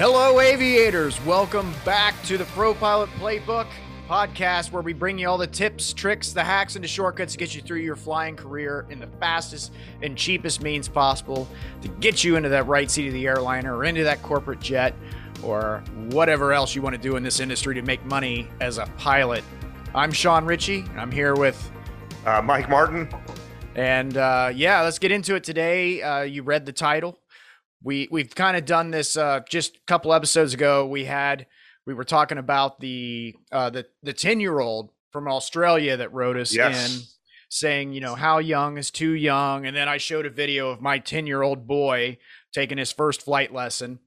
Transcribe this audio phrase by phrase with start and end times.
[0.00, 1.22] Hello, aviators.
[1.26, 3.66] Welcome back to the Pro Pilot Playbook
[4.08, 7.38] podcast, where we bring you all the tips, tricks, the hacks, and the shortcuts to
[7.38, 11.46] get you through your flying career in the fastest and cheapest means possible
[11.82, 14.94] to get you into that right seat of the airliner or into that corporate jet
[15.42, 18.86] or whatever else you want to do in this industry to make money as a
[18.96, 19.44] pilot.
[19.94, 20.86] I'm Sean Ritchie.
[20.96, 21.70] I'm here with
[22.24, 23.06] uh, Mike Martin.
[23.74, 26.00] And uh, yeah, let's get into it today.
[26.00, 27.18] Uh, you read the title.
[27.82, 30.86] We we've kind of done this uh, just a couple episodes ago.
[30.86, 31.46] We had
[31.86, 36.36] we were talking about the uh, the the ten year old from Australia that wrote
[36.36, 36.94] us yes.
[36.94, 37.02] in
[37.48, 40.80] saying you know how young is too young, and then I showed a video of
[40.80, 42.18] my ten year old boy
[42.52, 44.00] taking his first flight lesson.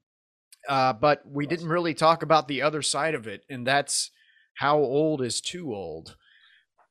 [0.68, 4.10] Uh, but we didn't really talk about the other side of it, and that's
[4.54, 6.16] how old is too old.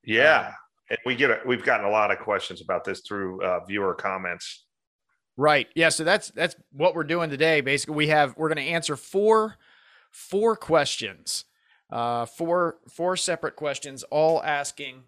[0.03, 0.53] Yeah, um,
[0.89, 3.95] and we get a, we've gotten a lot of questions about this through uh, viewer
[3.95, 4.62] comments.
[5.35, 5.67] Right.
[5.75, 5.89] Yeah.
[5.89, 7.61] So that's that's what we're doing today.
[7.61, 9.57] Basically, we have we're going to answer four
[10.11, 11.45] four questions,
[11.89, 15.03] uh, four four separate questions, all asking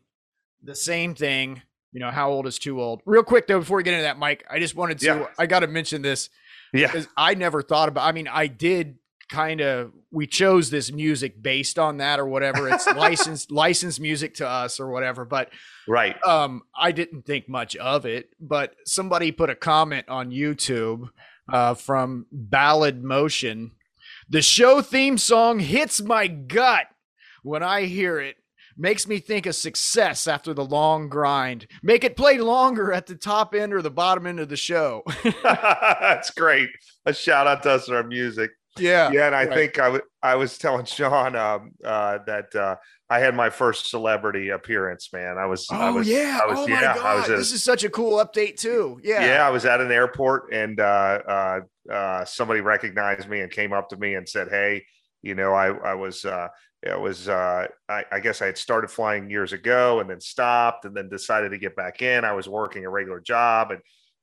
[0.63, 1.61] the same thing.
[1.91, 3.01] You know, how old is too old?
[3.05, 5.05] Real quick though, before we get into that, Mike, I just wanted to.
[5.05, 5.27] Yeah.
[5.37, 6.29] I got to mention this.
[6.73, 6.87] Yeah.
[6.87, 8.05] Because I never thought about.
[8.05, 8.97] I mean, I did
[9.29, 12.69] kind of we chose this music based on that or whatever.
[12.69, 15.49] It's licensed licensed music to us or whatever but
[15.87, 16.15] right.
[16.25, 21.09] um i didn't think much of it but somebody put a comment on youtube
[21.51, 23.71] uh from ballad motion.
[24.29, 26.87] The show theme song hits my gut
[27.43, 28.37] when i hear it.
[28.77, 31.65] Makes me think of success after the long grind.
[31.81, 35.03] Make it play longer at the top end or the bottom end of the show.
[35.43, 36.67] That's great.
[37.05, 39.53] A shout out to us our music yeah, yeah, and I right.
[39.53, 42.75] think I, w- I was telling Sean um, uh, that uh,
[43.09, 45.11] I had my first celebrity appearance.
[45.13, 45.67] Man, I was.
[45.71, 46.39] Oh I was, yeah!
[46.43, 47.29] I was, oh my yeah, god!
[47.29, 48.99] this is such a cool update too.
[49.03, 49.47] Yeah, yeah.
[49.47, 51.59] I was at an airport and uh, uh,
[51.91, 54.85] uh, somebody recognized me and came up to me and said, "Hey,
[55.21, 56.47] you know, I I was." Uh,
[56.83, 60.85] it was uh, I, I, guess I had started flying years ago and then stopped
[60.85, 62.23] and then decided to get back in.
[62.23, 63.81] I was working a regular job and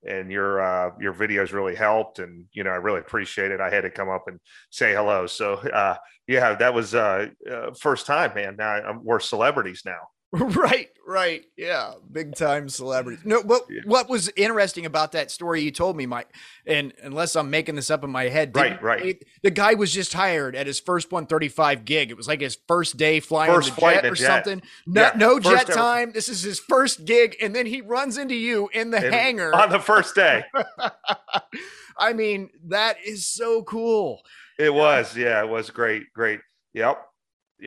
[0.09, 3.61] and your uh, your videos really helped and you know i really appreciate it.
[3.61, 4.39] I had to come up and
[4.71, 5.27] say hello.
[5.27, 5.97] So uh,
[6.27, 8.57] yeah that was uh, uh first time man.
[8.57, 10.09] Now we're celebrities now
[10.57, 13.83] right right yeah big time celebrity no what yeah.
[13.85, 16.29] what was interesting about that story you told me mike
[16.65, 19.93] and unless i'm making this up in my head right right it, the guy was
[19.93, 23.75] just hired at his first 135 gig it was like his first day flying first
[23.75, 24.27] the jet or jet.
[24.27, 25.73] something no, yeah, no jet ever.
[25.73, 29.55] time this is his first gig and then he runs into you in the hangar
[29.55, 30.43] on the first day
[31.99, 34.23] i mean that is so cool
[34.59, 36.41] it was yeah it was great great
[36.73, 37.07] yep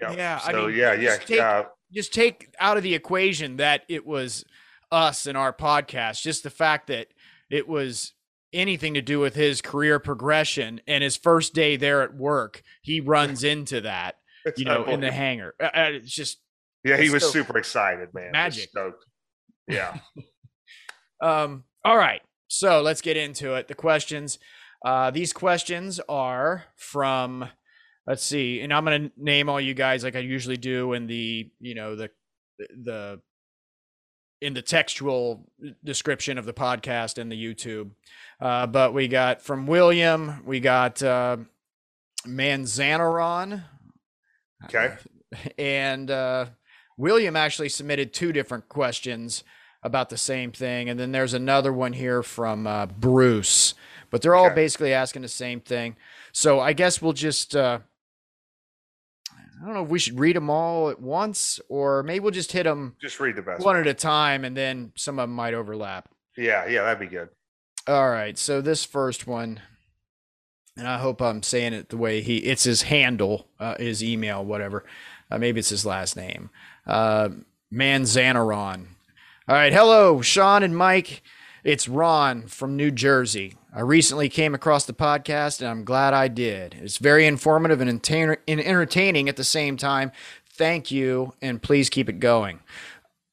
[0.02, 0.18] Yep.
[0.18, 0.40] Yeah.
[0.40, 1.16] So I mean, yeah, yeah.
[1.18, 1.64] Take, uh,
[1.96, 4.46] just take out of the equation that it was
[4.92, 7.08] us and our podcast, just the fact that
[7.50, 8.14] it was
[8.54, 13.00] anything to do with his career progression and his first day there at work, he
[13.00, 14.16] runs into that,
[14.58, 15.54] you know, in the hangar.
[15.62, 16.40] Uh, uh, it's just
[16.84, 18.32] yeah, he was so super excited, man.
[18.32, 18.70] Magic.
[19.68, 19.98] Yeah.
[21.22, 21.64] um.
[21.84, 22.22] All right.
[22.48, 23.68] So let's get into it.
[23.68, 24.38] The questions.
[24.84, 27.50] Uh, these questions are from
[28.08, 31.08] let's see and i'm going to name all you guys like i usually do in
[31.08, 32.10] the you know the
[32.58, 33.20] the
[34.42, 35.50] in the textual
[35.84, 37.92] description of the podcast and the youtube.
[38.40, 41.38] Uh, but we got from william we got uh,
[42.26, 43.64] manzanaron.
[44.66, 44.96] Okay.
[45.58, 46.46] And uh,
[46.98, 49.44] william actually submitted two different questions
[49.84, 53.74] about the same thing and then there's another one here from uh, bruce.
[54.12, 54.56] But they're all okay.
[54.56, 55.96] basically asking the same thing.
[56.32, 57.80] So i guess we'll just uh,
[59.62, 62.52] I don't know if we should read them all at once or maybe we'll just
[62.52, 65.36] hit them just read the best one, at a time and then some of them
[65.36, 66.10] might overlap.
[66.38, 67.30] Yeah, yeah, that'd be good.
[67.88, 68.38] All right.
[68.38, 69.62] So this first one
[70.78, 74.44] and I hope I'm saying it the way he it's his handle, uh, his email,
[74.44, 74.84] whatever.
[75.32, 76.50] Uh, maybe it's his last name.
[76.86, 77.30] Uh,
[77.74, 78.88] Manzanaron.
[79.48, 79.74] All right.
[79.74, 81.22] Hello, Sean and Mike.
[81.64, 83.56] It's Ron from New Jersey.
[83.78, 86.78] I recently came across the podcast and I'm glad I did.
[86.82, 87.90] It's very informative and
[88.48, 90.14] entertaining at the same time.
[90.50, 92.62] Thank you, and please keep it going.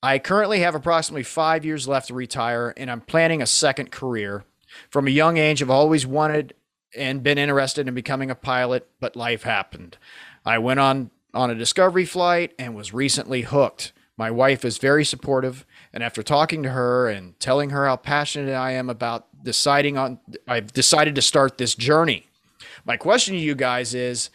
[0.02, 4.42] I currently have approximately five years left to retire, and I'm planning a second career.
[4.90, 6.54] From a young age, I've always wanted
[6.96, 9.96] and been interested in becoming a pilot, but life happened.
[10.44, 13.92] I went on on a discovery flight and was recently hooked.
[14.16, 18.54] My wife is very supportive, and after talking to her and telling her how passionate
[18.54, 20.18] I am about deciding on,
[20.48, 22.26] I've decided to start this journey.
[22.84, 24.30] My question to you guys is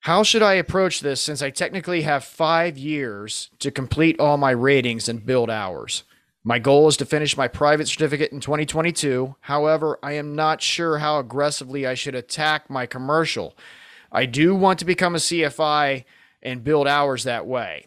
[0.00, 4.50] how should I approach this since I technically have five years to complete all my
[4.50, 6.04] ratings and build hours?
[6.42, 9.36] My goal is to finish my private certificate in 2022.
[9.40, 13.56] However, I am not sure how aggressively I should attack my commercial.
[14.12, 16.04] I do want to become a CFI
[16.42, 17.86] and build hours that way.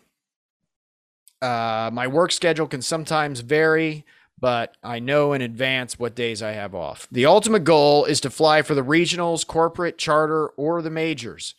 [1.41, 4.05] Uh, my work schedule can sometimes vary,
[4.39, 7.07] but I know in advance what days I have off.
[7.11, 11.55] The ultimate goal is to fly for the regionals, corporate, charter, or the majors.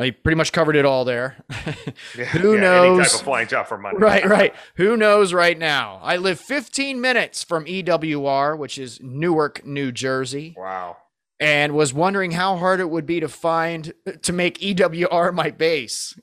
[0.00, 1.44] I pretty much covered it all there.
[2.16, 2.98] Yeah, Who yeah, knows?
[3.00, 3.98] Any type of flying job for money.
[4.00, 4.54] Right, right.
[4.76, 6.00] Who knows right now?
[6.02, 10.96] I live 15 minutes from EWR, which is Newark, New Jersey, Wow.
[11.40, 13.92] and was wondering how hard it would be to find
[14.22, 16.18] to make EWR my base.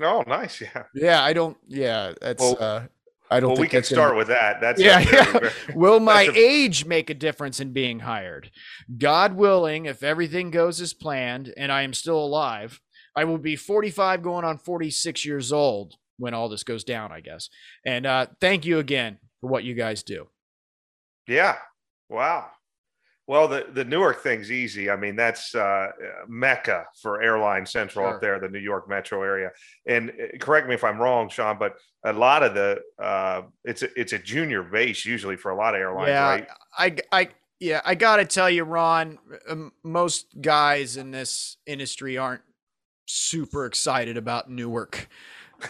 [0.00, 0.60] Oh, nice.
[0.74, 0.82] Yeah.
[0.94, 1.56] Yeah, I don't.
[1.66, 2.40] Yeah, that's.
[2.42, 2.82] Well- uh,
[3.30, 3.48] I don't.
[3.50, 4.60] Well, think we can gonna- start with that.
[4.62, 5.24] That's Yeah, yeah.
[5.32, 8.50] very- Will my a- age make a difference in being hired?
[8.96, 12.80] God willing, if everything goes as planned and I am still alive,
[13.14, 17.20] I will be 45 going on 46 years old when all this goes down, I
[17.20, 17.50] guess.
[17.84, 20.28] And uh, thank you again for what you guys do.
[21.26, 21.56] Yeah.
[22.08, 22.46] Wow.
[23.28, 24.88] Well, the, the Newark thing's easy.
[24.88, 25.88] I mean, that's uh,
[26.28, 28.14] Mecca for Airline Central Sure.
[28.14, 29.50] up there, the New York metro area.
[29.86, 33.82] And uh, correct me if I'm wrong, Sean, but a lot of the uh, it's
[33.82, 36.48] a, it's a junior base usually for a lot of airlines, yeah, right?
[36.78, 37.28] I, I,
[37.60, 39.18] yeah, I gotta tell you, Ron.
[39.84, 42.42] Most guys in this industry aren't
[43.04, 45.06] super excited about Newark.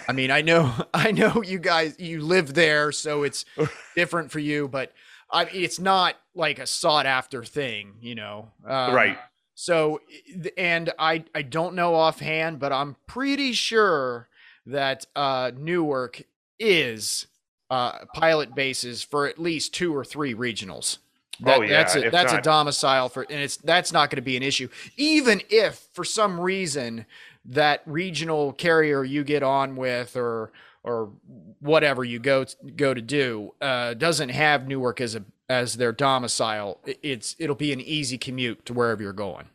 [0.06, 3.44] I mean, I know, I know you guys, you live there, so it's
[3.96, 4.92] different for you, but
[5.30, 8.50] I, it's not like a sought after thing, you know.
[8.66, 9.18] Um, right.
[9.54, 10.00] So,
[10.56, 14.28] and I, I don't know offhand, but I'm pretty sure
[14.66, 16.22] that uh, Newark
[16.60, 17.26] is
[17.70, 20.98] uh, pilot bases for at least two or three regionals.
[21.40, 24.16] That, Oh, yeah, that's a, if that's a domicile for, and it's that's not going
[24.16, 27.06] to be an issue, even if for some reason
[27.44, 30.52] that regional carrier you get on with or
[30.82, 31.10] or
[31.60, 32.44] whatever you go
[32.76, 36.80] go to do uh, doesn't have Newark as a as their domicile.
[37.02, 39.46] It's it'll be an easy commute to wherever you're going.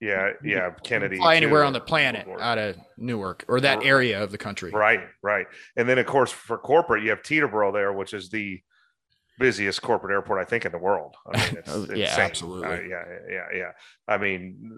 [0.00, 0.32] Yeah.
[0.44, 0.70] Yeah.
[0.82, 1.16] Kennedy.
[1.16, 4.70] Fly anywhere on the planet out of Newark or that area of the country.
[4.70, 5.00] Right.
[5.22, 5.46] Right.
[5.76, 8.60] And then, of course, for corporate, you have Teterboro there, which is the
[9.38, 11.14] busiest corporate airport I think in the world.
[11.26, 12.24] I mean, it's yeah, insane.
[12.24, 12.68] absolutely.
[12.68, 13.70] Uh, yeah, yeah, yeah.
[14.08, 14.70] I mean,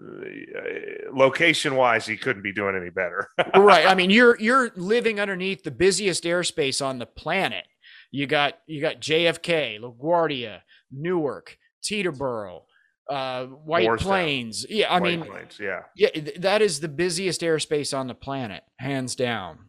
[0.55, 3.29] uh, location wise, he couldn't be doing any better.
[3.55, 3.85] right.
[3.85, 7.65] I mean, you're you're living underneath the busiest airspace on the planet.
[8.11, 10.61] You got you got JFK, LaGuardia,
[10.91, 12.61] Newark, Teterboro,
[13.09, 14.09] uh, White Morristown.
[14.09, 14.65] Plains.
[14.69, 18.15] Yeah, I White mean, Plains, yeah, yeah, th- that is the busiest airspace on the
[18.15, 19.59] planet, hands down.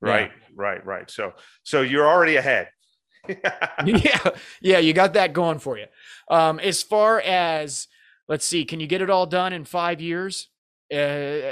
[0.00, 1.10] right, right, right.
[1.10, 1.32] So,
[1.62, 2.68] so you're already ahead.
[3.28, 4.30] yeah,
[4.62, 5.86] yeah, you got that going for you.
[6.30, 7.88] Um, as far as
[8.28, 10.48] let's see, can you get it all done in five years?
[10.92, 10.96] Uh,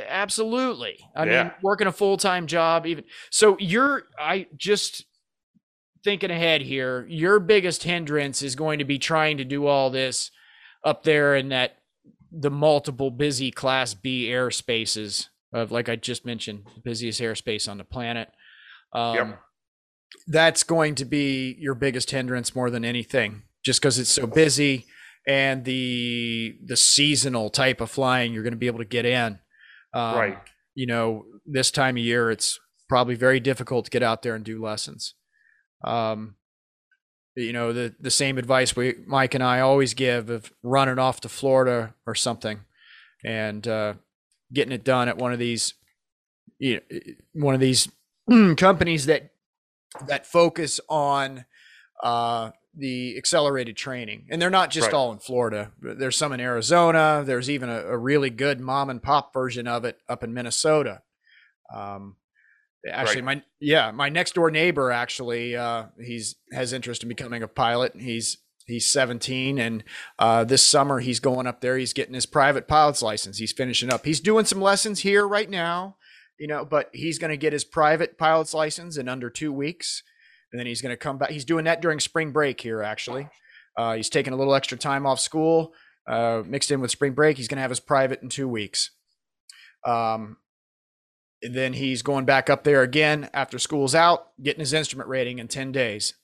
[0.08, 0.98] absolutely.
[1.14, 4.04] I mean, working a full time job, even so, you're.
[4.18, 5.04] I just
[6.04, 7.06] thinking ahead here.
[7.08, 10.30] Your biggest hindrance is going to be trying to do all this
[10.84, 11.78] up there in that
[12.30, 17.78] the multiple busy Class B airspaces of, like I just mentioned, the busiest airspace on
[17.78, 18.30] the planet.
[18.92, 19.40] Um, Yep.
[20.26, 24.86] That's going to be your biggest hindrance more than anything, just because it's so busy
[25.26, 29.38] and the the seasonal type of flying you're going to be able to get in.
[29.92, 30.38] Um, Right.
[30.74, 32.58] You know, this time of year, it's
[32.88, 35.14] probably very difficult to get out there and do lessons.
[35.84, 36.34] Um,
[37.36, 41.20] you know, the the same advice we Mike and I always give of running off
[41.20, 42.60] to Florida or something,
[43.24, 43.94] and uh,
[44.52, 45.74] getting it done at one of these,
[46.58, 46.98] you know,
[47.34, 47.88] one of these
[48.56, 49.30] companies that
[50.06, 51.44] that focus on
[52.02, 54.94] uh, the accelerated training, and they're not just Right.
[54.94, 55.70] all in Florida.
[55.80, 57.22] There's some in Arizona.
[57.24, 61.02] There's even a, a really good mom and pop version of it up in Minnesota.
[61.72, 62.16] Um,
[62.90, 67.48] actually, my yeah, my next door neighbor actually, uh, he's has interest in becoming a
[67.48, 67.94] pilot.
[67.96, 69.84] He's he's 17, and
[70.18, 71.76] uh, this summer he's going up there.
[71.76, 73.38] He's getting his private pilot's license.
[73.38, 74.04] He's finishing up.
[74.04, 75.96] He's doing some lessons here right now,
[76.38, 80.02] you know, but he's going to get his private pilot's license in under two weeks,
[80.52, 81.30] and then he's going to come back.
[81.30, 83.28] He's doing that during spring break here, actually.
[83.76, 85.72] Uh, he's taking a little extra time off school,
[86.08, 87.36] uh, mixed in with spring break.
[87.36, 88.90] He's going to have his private in two weeks.
[89.86, 90.36] Um,
[91.42, 95.38] and then he's going back up there again after school's out, getting his instrument rating
[95.38, 96.14] in 10 days.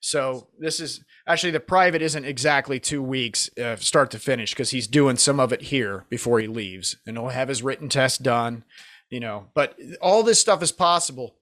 [0.00, 4.70] So this is actually the private isn't exactly two weeks uh, start to finish because
[4.70, 8.22] he's doing some of it here before he leaves, and he'll have his written test
[8.22, 8.64] done,
[9.10, 9.48] you know.
[9.54, 11.36] But all this stuff is possible.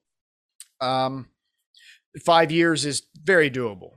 [0.81, 1.29] Um,
[2.25, 3.97] five years is very doable.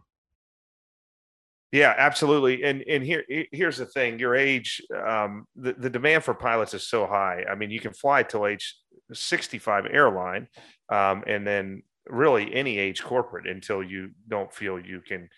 [1.72, 2.64] Yeah, absolutely.
[2.64, 6.88] And and here here's the thing: your age, um, the the demand for pilots is
[6.88, 7.46] so high.
[7.50, 8.76] I mean, you can fly till age
[9.14, 10.48] 65 airline,
[10.90, 15.30] um, and then really any age corporate until you don't feel you can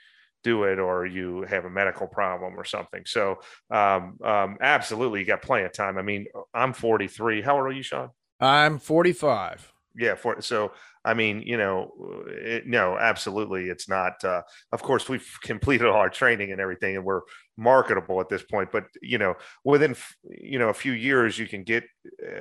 [0.44, 3.04] do it or you have a medical problem or something.
[3.06, 3.40] So,
[3.72, 5.98] um, um, absolutely, you got plenty of time.
[5.98, 7.42] I mean, I'm 43.
[7.42, 8.10] How old are you, Sean?
[8.40, 9.74] I'm 45.
[9.96, 10.72] Yeah, for so
[11.04, 11.92] I mean, you know,
[12.28, 14.24] it, no, absolutely, it's not.
[14.24, 17.22] Uh, of course, we've completed all our training and everything, and we're
[17.60, 18.72] marketable at this point.
[18.72, 21.84] But you know, within you know a few years, you can get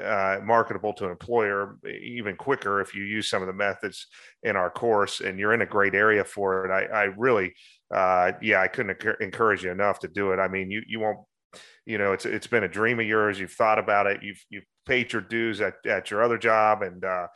[0.05, 4.07] uh, marketable to an employer even quicker if you use some of the methods
[4.43, 6.71] in our course, and you're in a great area for it.
[6.71, 7.55] I, I really,
[7.95, 10.39] uh, yeah, I couldn't encourage you enough to do it.
[10.39, 11.19] I mean, you you won't
[11.87, 14.67] you know it's it's been a dream of yours you've thought about it you've you've
[14.85, 17.27] paid your dues at, at your other job and uh,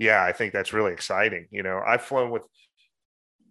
[0.00, 1.46] yeah, I think that's really exciting.
[1.50, 2.42] You know, I've flown with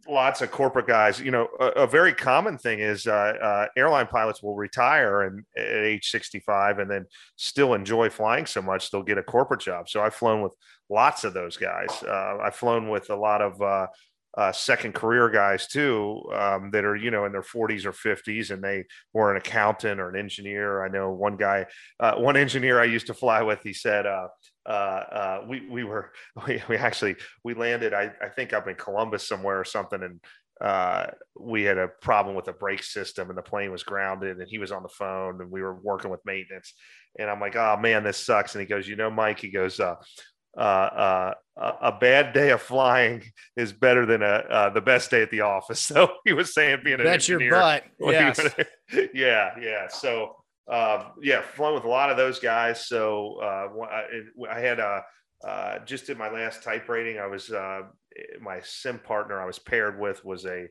[0.10, 1.20] lots of corporate guys.
[1.20, 3.12] You know, a, a very common thing is uh,
[3.42, 8.62] uh, airline pilots will retire and at age 65 and then still enjoy flying so
[8.62, 9.90] much they'll get a corporate job.
[9.90, 10.54] So I've flown with
[10.90, 11.90] lots of those guys.
[12.04, 13.88] Uh, I've flown with a lot of uh,
[14.38, 18.52] uh, second career guys too um, that are you know in their 40s or 50s
[18.52, 21.66] and they were an accountant or an engineer i know one guy
[22.00, 24.06] uh, one engineer i used to fly with he said
[24.70, 26.12] uh, uh, we we were
[26.48, 30.20] we, we actually we landed I, I think up in Columbus somewhere or something and
[30.62, 31.08] uh,
[31.40, 34.60] we had a problem with the brake system and the plane was grounded and he
[34.60, 36.74] was on the phone and we were working with maintenance
[37.18, 39.80] and I'm like oh man this sucks and he goes you know Mike he goes
[39.80, 39.96] uh,
[40.58, 41.34] uh, uh,
[41.82, 43.24] a bad day of flying
[43.56, 45.80] is better than a uh, the best day at the office.
[45.90, 47.84] So he was saying being an engineer, your butt.
[48.00, 48.40] Yes.
[49.14, 49.88] yeah, yeah.
[49.88, 50.36] So
[50.70, 52.86] uh, yeah, flown with a lot of those guys.
[52.86, 54.06] So uh, I,
[54.52, 57.82] I, had uh, just in my last type rating, I was uh,
[58.40, 60.68] my sim partner I was paired with was a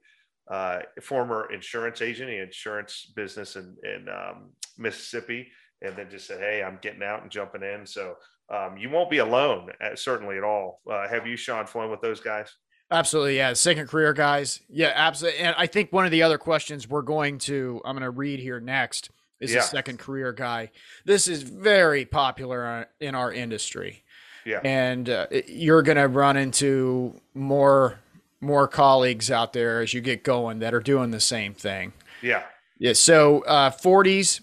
[0.49, 5.49] uh, former insurance agent, an insurance business in in um, Mississippi,
[5.83, 8.15] and then just said, "Hey, I'm getting out and jumping in." So
[8.51, 10.81] um, you won't be alone, at, uh, certainly at all.
[10.89, 12.55] Have you, Sean, flown with those guys?
[12.91, 13.53] Absolutely, yeah.
[13.53, 15.41] Second career guys, yeah, absolutely.
[15.41, 18.41] And I think one of the other questions we're going to, I'm going to read
[18.41, 19.61] here next is yeah.
[19.61, 20.71] a second career guy.
[21.05, 24.03] This is very popular in our industry.
[24.45, 24.61] Yeah.
[24.65, 28.01] And uh, you're going to run into more
[28.41, 31.93] more colleagues out there as you get going that are doing the same thing.
[32.23, 32.45] Yeah.
[32.79, 32.93] Yeah.
[32.93, 34.41] So uh, 40s,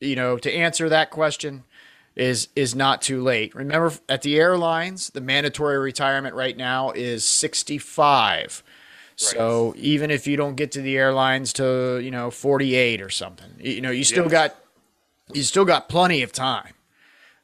[0.00, 1.64] you know, to answer that question
[2.14, 3.54] is is not too late.
[3.54, 8.62] Remember, at the airlines, the mandatory retirement right now is 65.
[9.16, 13.50] So even if you don't get to the airlines to you know 48 or something,
[13.58, 14.32] you know you still yes.
[14.32, 14.56] got
[15.32, 16.74] you still got plenty of time.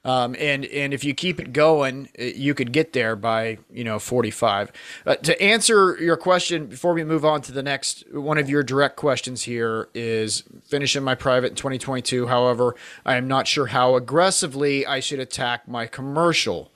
[0.04, 4.00] Um, and and if you keep it going, you could get there by you know
[4.00, 4.72] 45.
[5.06, 8.64] Uh, to answer your question before we move on to the next one of your
[8.64, 12.26] direct questions here is finishing my private in 2022.
[12.26, 12.74] However,
[13.06, 16.71] I am not sure how aggressively I should attack my commercial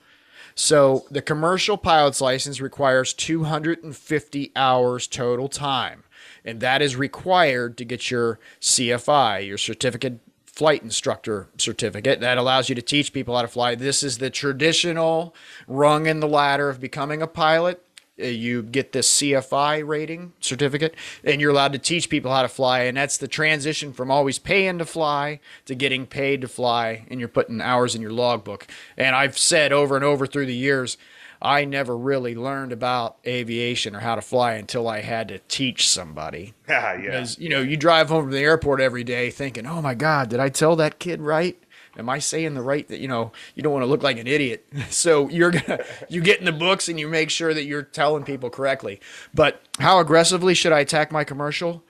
[0.57, 6.03] so the commercial pilot's license requires 250 hours total time,
[6.43, 12.69] and that is required to get your CFI, your certificate flight instructor certificate that allows
[12.69, 13.75] you to teach people how to fly.
[13.75, 15.35] This is the traditional
[15.67, 17.86] rung in the ladder of becoming a pilot.
[18.19, 22.47] Uh, you get this CFI rating certificate, and you're allowed to teach people how to
[22.47, 22.81] fly.
[22.81, 27.19] And that's the transition from always paying to fly to getting paid to fly, and
[27.19, 28.67] you're putting hours in your logbook.
[28.97, 30.97] And I've said over and over through the years,
[31.41, 35.87] I never really learned about aviation or how to fly until I had to teach
[35.87, 36.53] somebody.
[36.69, 36.97] yeah.
[36.97, 40.29] Because, you know, you drive home from the airport every day thinking, oh my God,
[40.29, 41.61] did I tell that kid right?
[41.97, 44.27] Am I saying the right that you know you don't want to look like an
[44.27, 44.65] idiot?
[44.89, 48.23] So you're gonna you get in the books and you make sure that you're telling
[48.23, 48.99] people correctly.
[49.33, 51.83] But how aggressively should I attack my commercial?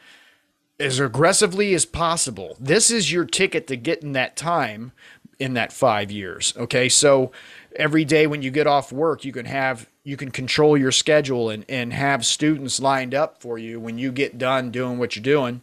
[0.80, 2.58] As aggressively as possible.
[2.60, 4.92] This is your ticket to getting that time
[5.40, 6.90] in that five years okay?
[6.90, 7.32] So
[7.76, 11.50] every day when you get off work you can have you can control your schedule
[11.50, 15.24] and, and have students lined up for you when you get done doing what you're
[15.24, 15.62] doing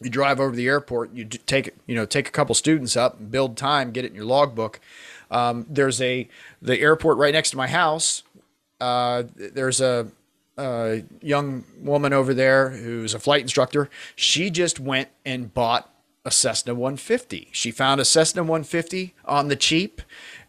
[0.00, 3.56] you drive over the airport, you take you know take a couple students up, build
[3.56, 4.80] time, get it in your logbook.
[5.30, 6.28] Um, there's a
[6.60, 8.22] the airport right next to my house.
[8.80, 10.08] Uh, there's a,
[10.56, 13.90] a young woman over there who's a flight instructor.
[14.16, 15.92] She just went and bought
[16.24, 17.48] a Cessna 150.
[17.52, 20.02] She found a Cessna 150 on the cheap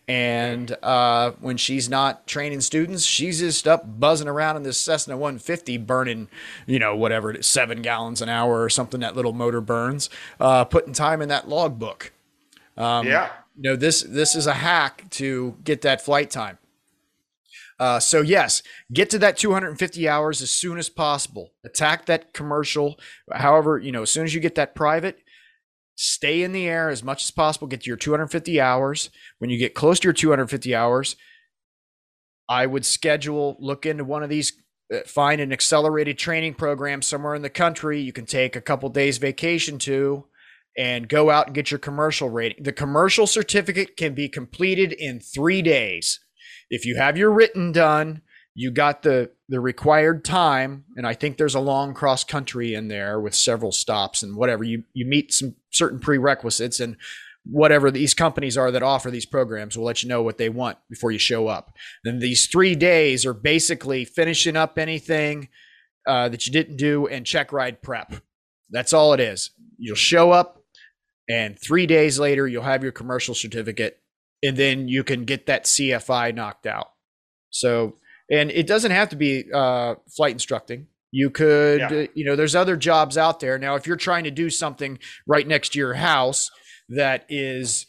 [0.08, 5.16] and uh, when she's not training students, she's just up buzzing around in this Cessna
[5.16, 6.28] 150, burning,
[6.66, 10.94] you know, whatever, seven gallons an hour or something that little motor burns, uh, putting
[10.94, 12.12] time in that logbook.
[12.78, 13.30] Um, yeah.
[13.56, 16.58] You know, this this is a hack to get that flight time.
[17.80, 18.62] Uh, so yes,
[18.94, 21.52] get to that 250 hours as soon as possible.
[21.64, 23.00] Attack that commercial.
[23.32, 25.20] However, you know, as soon as you get that private,
[26.02, 29.12] stay in the air as much as possible, get to your 250 hours.
[29.38, 31.16] When you get close to your 250 hours,
[32.50, 34.54] I would schedule, look into one of these,
[34.94, 38.90] uh, find an accelerated training program somewhere in the country you can take a couple
[38.90, 40.26] days vacation to
[40.76, 42.64] and go out and get your commercial rating.
[42.64, 46.20] The commercial certificate can be completed in three days.
[46.70, 48.22] If you have your written done,
[48.54, 52.88] you got the the required time, and I think there's a long cross country in
[52.88, 54.64] there with several stops and whatever.
[54.64, 56.98] You you meet some certain prerequisites and
[57.44, 60.78] whatever these companies are that offer these programs will let you know what they want
[60.90, 61.74] before you show up.
[62.04, 65.50] Then these three days are basically finishing up anything
[66.06, 68.14] uh, that you didn't do and check ride prep.
[68.70, 69.52] That's all it is.
[69.78, 70.62] You'll show up,
[71.30, 74.02] and three days later you'll have your commercial certificate
[74.44, 76.92] and then you can get that cfi knocked out
[77.50, 77.98] so
[78.32, 81.88] and it doesn't have to be uh, flight instructing you could yeah.
[81.88, 84.98] uh, you know there's other jobs out there now if you're trying to do something
[85.28, 86.50] right next to your house
[86.90, 87.86] that is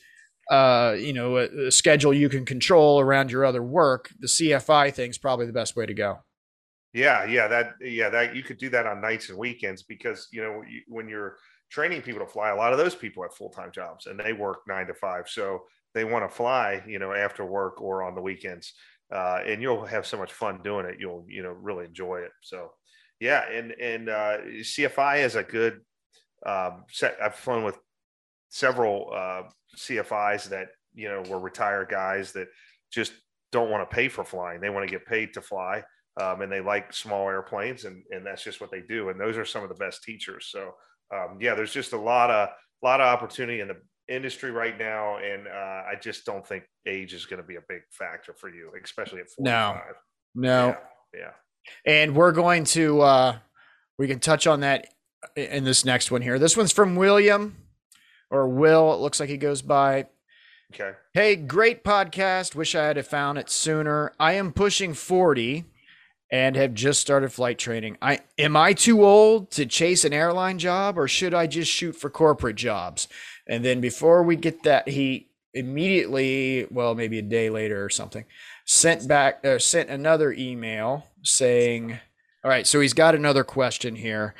[0.50, 4.92] uh, you know a, a schedule you can control around your other work the cfi
[4.92, 6.18] thing's probably the best way to go
[6.92, 10.42] yeah yeah that yeah that you could do that on nights and weekends because you
[10.42, 11.36] know you, when you're
[11.72, 14.34] training people to fly, a lot of those people have full time jobs and they
[14.34, 15.28] work nine to five.
[15.28, 15.62] So
[15.94, 18.74] they want to fly, you know, after work or on the weekends.
[19.12, 20.96] Uh, and you'll have so much fun doing it.
[20.98, 22.30] You'll, you know, really enjoy it.
[22.40, 22.70] So,
[23.20, 23.44] yeah.
[23.50, 25.80] And, and uh, CFI is a good
[26.46, 27.16] um, set.
[27.22, 27.76] I've flown with
[28.48, 29.42] several uh,
[29.76, 32.48] CFIs that, you know, were retired guys that
[32.90, 33.12] just
[33.50, 34.60] don't want to pay for flying.
[34.60, 35.82] They want to get paid to fly.
[36.20, 39.08] Um, and they like small airplanes and, and that's just what they do.
[39.08, 40.48] And those are some of the best teachers.
[40.50, 40.72] So,
[41.14, 42.48] um, yeah, there's just a lot of
[42.82, 43.76] lot of opportunity in the
[44.08, 47.62] industry right now, and uh, I just don't think age is going to be a
[47.68, 49.44] big factor for you, especially at 45.
[49.44, 49.80] No,
[50.34, 50.76] no,
[51.14, 51.30] yeah, yeah.
[51.86, 53.36] And we're going to uh,
[53.98, 54.88] we can touch on that
[55.36, 56.38] in this next one here.
[56.38, 57.56] This one's from William
[58.30, 58.92] or Will.
[58.94, 60.06] It looks like he goes by.
[60.74, 60.92] Okay.
[61.12, 62.54] Hey, great podcast.
[62.54, 64.12] Wish I had found it sooner.
[64.18, 65.66] I am pushing 40
[66.30, 67.98] and have just started flight training.
[68.00, 71.92] I am I too old to chase an airline job or should I just shoot
[71.94, 73.06] for corporate jobs?
[73.52, 78.24] And then before we get that he immediately, well maybe a day later or something,
[78.64, 82.00] sent back uh, sent another email saying,
[82.42, 84.34] "All right, so he's got another question here.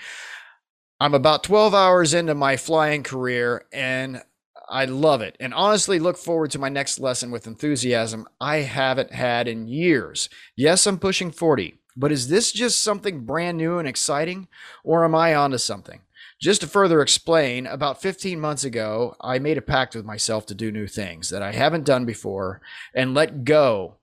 [0.99, 4.23] I'm about 12 hours into my flying career and
[4.71, 9.13] I love it and honestly look forward to my next lesson with enthusiasm I haven't
[9.13, 10.31] had in years.
[10.57, 14.49] Yes, I'm pushing 40, but is this just something brand new and exciting,
[14.85, 16.01] or am I onto something?
[16.43, 20.57] Just to further explain, about 15 months ago, I made a pact with myself to
[20.57, 22.61] do new things that I haven't done before
[22.93, 23.99] and let go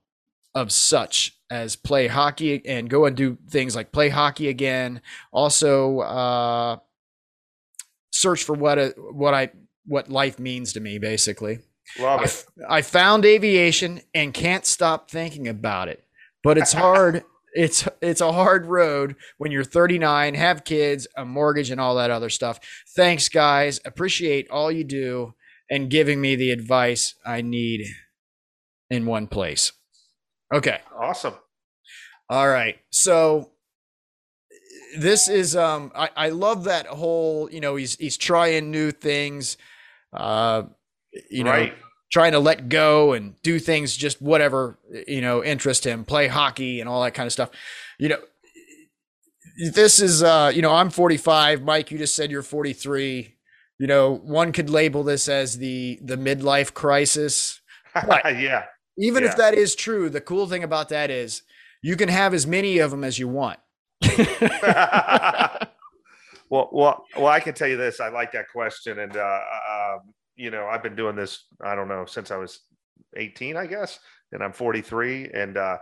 [0.54, 5.02] of such as play hockey and go and do things like play hockey again.
[5.32, 6.76] Also, uh,
[8.10, 9.50] search for what a, what I
[9.84, 11.58] what life means to me, basically.
[11.98, 12.46] Love it.
[12.70, 16.02] I, I found aviation and can't stop thinking about it,
[16.42, 17.22] but it's hard
[17.54, 22.10] it's it's a hard road when you're 39 have kids a mortgage and all that
[22.10, 22.60] other stuff.
[22.94, 23.80] Thanks guys.
[23.84, 25.34] Appreciate all you do
[25.70, 27.86] and giving me the advice i need
[28.90, 29.72] in one place.
[30.52, 30.80] Okay.
[30.98, 31.34] Awesome.
[32.28, 32.78] All right.
[32.90, 33.52] So
[34.98, 39.56] this is um i i love that whole you know he's he's trying new things.
[40.12, 40.64] Uh
[41.30, 41.74] you know right
[42.10, 46.80] trying to let go and do things just whatever you know interest him play hockey
[46.80, 47.50] and all that kind of stuff.
[47.98, 48.18] You know
[49.72, 53.34] this is uh you know i'm 45 mike you just said you're 43
[53.78, 57.60] you know one could label this as the the midlife crisis
[57.94, 58.64] yeah.
[58.98, 59.28] even yeah.
[59.28, 61.42] if that is true the cool thing about that is
[61.82, 63.58] you can have as many of them as you want.
[66.50, 70.00] Well well well i can tell you this i like that question and uh um,
[70.40, 72.60] you know, I've been doing this, I don't know, since I was
[73.16, 73.98] 18, I guess,
[74.32, 75.30] and I'm 43.
[75.34, 75.76] And uh,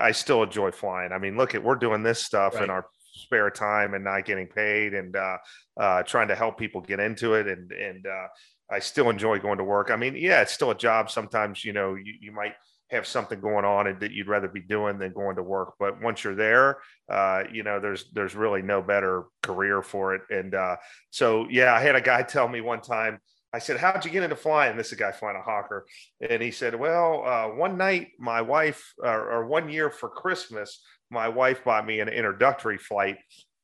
[0.00, 1.12] I still enjoy flying.
[1.12, 2.64] I mean, look at, we're doing this stuff right.
[2.64, 5.36] in our spare time and not getting paid and uh,
[5.78, 7.46] uh, trying to help people get into it.
[7.46, 8.26] And, and uh,
[8.68, 9.92] I still enjoy going to work.
[9.92, 11.08] I mean, yeah, it's still a job.
[11.08, 12.54] Sometimes, you know, you, you might
[12.90, 15.74] have something going on and that you'd rather be doing than going to work.
[15.78, 20.22] But once you're there, uh, you know, there's there's really no better career for it.
[20.30, 20.76] And uh,
[21.10, 23.18] so, yeah, I had a guy tell me one time,
[23.52, 25.86] I said, "How'd you get into flying?" This is a guy flying a Hawker,
[26.20, 30.82] and he said, "Well, uh, one night, my wife, uh, or one year for Christmas,
[31.10, 33.16] my wife bought me an introductory flight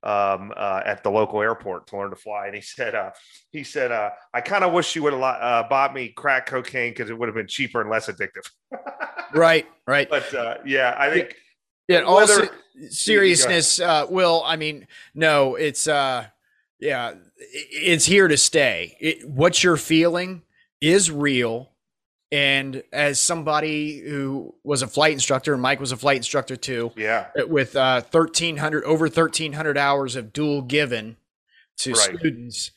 [0.02, 3.10] um, uh, at the local airport to learn to fly." And he said, uh,
[3.50, 6.92] "He said uh, I kind of wish she would have uh, bought me crack cocaine
[6.92, 8.50] because it would have been cheaper and less addictive."
[9.34, 10.08] right, right.
[10.08, 11.34] But yeah, I think.
[11.86, 12.48] Yeah, also
[12.88, 14.42] seriousness, Will.
[14.46, 15.86] I mean, no, it's
[16.80, 18.96] yeah, it's here to stay.
[19.00, 20.42] It, what you're feeling
[20.80, 21.70] is real
[22.32, 26.90] And as somebody who was a flight instructor, and Mike was a flight instructor too,
[26.96, 27.26] Yeah.
[27.46, 31.16] with uh, 1,300, over 1,300 hours of dual given
[31.78, 32.00] to Right.
[32.18, 32.72] students,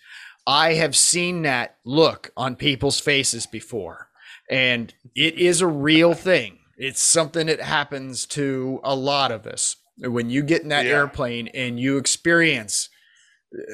[0.45, 4.09] I have seen that look on people's faces before.
[4.47, 6.59] And it is a real thing.
[6.77, 9.77] It's something that happens to a lot of us.
[9.97, 10.91] When you get in that Yeah.
[10.97, 12.89] airplane and you experience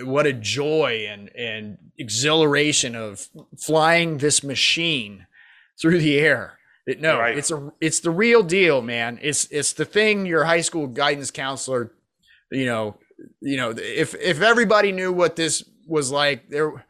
[0.04, 3.28] what a joy and, and exhilaration of
[3.60, 5.26] flying this machine
[5.82, 6.60] through the air.
[6.86, 7.38] It, no, Right.
[7.38, 9.18] it's a it's the real deal, man.
[9.22, 11.94] It's it's the thing your high school guidance counselor,
[12.52, 12.98] you know,
[13.40, 16.86] you know, if if everybody knew what this was like, there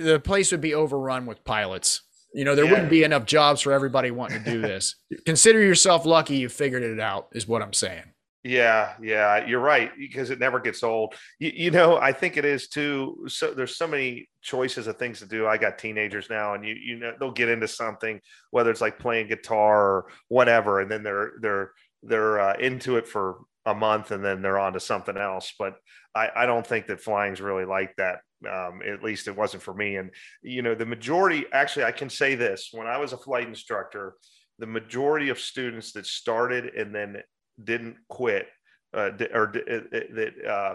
[0.00, 2.00] the place would be overrun with pilots.
[2.32, 2.70] You know, there Yeah.
[2.72, 4.96] wouldn't be enough jobs for everybody wanting to do this.
[5.26, 8.13] Consider yourself lucky you figured it out, is what I'm saying.
[8.46, 11.14] Yeah, yeah, you're right because it never gets old.
[11.38, 13.24] You, you know, I think it is too.
[13.26, 15.46] So there's so many choices of things to do.
[15.46, 18.98] I got teenagers now, and you you know they'll get into something, whether it's like
[18.98, 21.70] playing guitar or whatever, and then they're they're
[22.02, 25.54] they're uh, into it for a month, and then they're on to something else.
[25.58, 25.76] But
[26.14, 28.18] I, I don't think that flying's really like that.
[28.46, 29.96] Um, at least it wasn't for me.
[29.96, 30.10] And
[30.42, 31.46] you know, the majority.
[31.50, 34.16] Actually, I can say this: when I was a flight instructor,
[34.58, 37.22] the majority of students that started and then
[37.62, 38.46] didn't quit
[38.94, 40.74] uh, or that uh,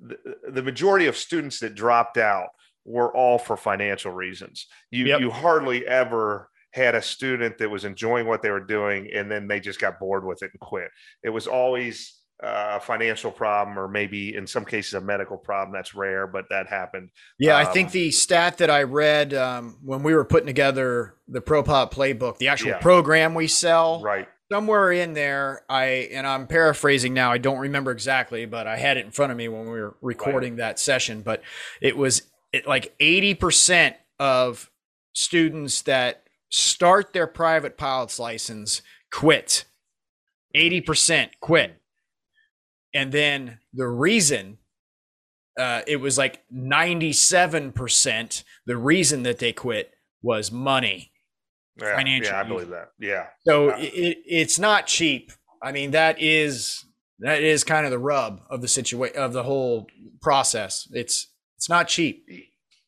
[0.00, 0.16] the,
[0.50, 2.48] the majority of students that dropped out
[2.84, 4.66] were all for financial reasons.
[4.90, 5.20] You Yep.
[5.20, 9.46] you hardly ever had a student that was enjoying what they were doing and then
[9.46, 10.88] they just got bored with it and quit.
[11.22, 15.72] It was always uh, a financial problem or maybe in some cases a medical problem.
[15.72, 17.10] That's rare, but that happened.
[17.38, 21.14] Yeah, I Um, think the stat that I read um, when we were putting together
[21.28, 22.78] the ProPop playbook, the actual Yeah.
[22.78, 24.26] program we sell, Right.
[24.52, 27.32] Somewhere in there, I and I'm paraphrasing now.
[27.32, 29.96] I don't remember exactly, but I had it in front of me when we were
[30.02, 31.22] recording that session.
[31.22, 31.42] But
[31.80, 34.70] it was it, like 80 percent of
[35.14, 39.64] students that start their private pilot's license quit.
[40.54, 41.80] 80 percent quit,
[42.92, 44.58] and then the reason
[45.58, 51.11] uh, it was like 97% the reason that they quit was money
[51.80, 52.88] Yeah, Financial yeah, I believe that.
[52.98, 53.26] Yeah.
[53.46, 55.32] so Uh, it, it, it's not cheap.
[55.62, 56.84] I mean that is
[57.20, 59.86] that is kind of the rub of the situation of the whole
[60.20, 60.88] process.
[60.92, 62.28] It's it's not cheap.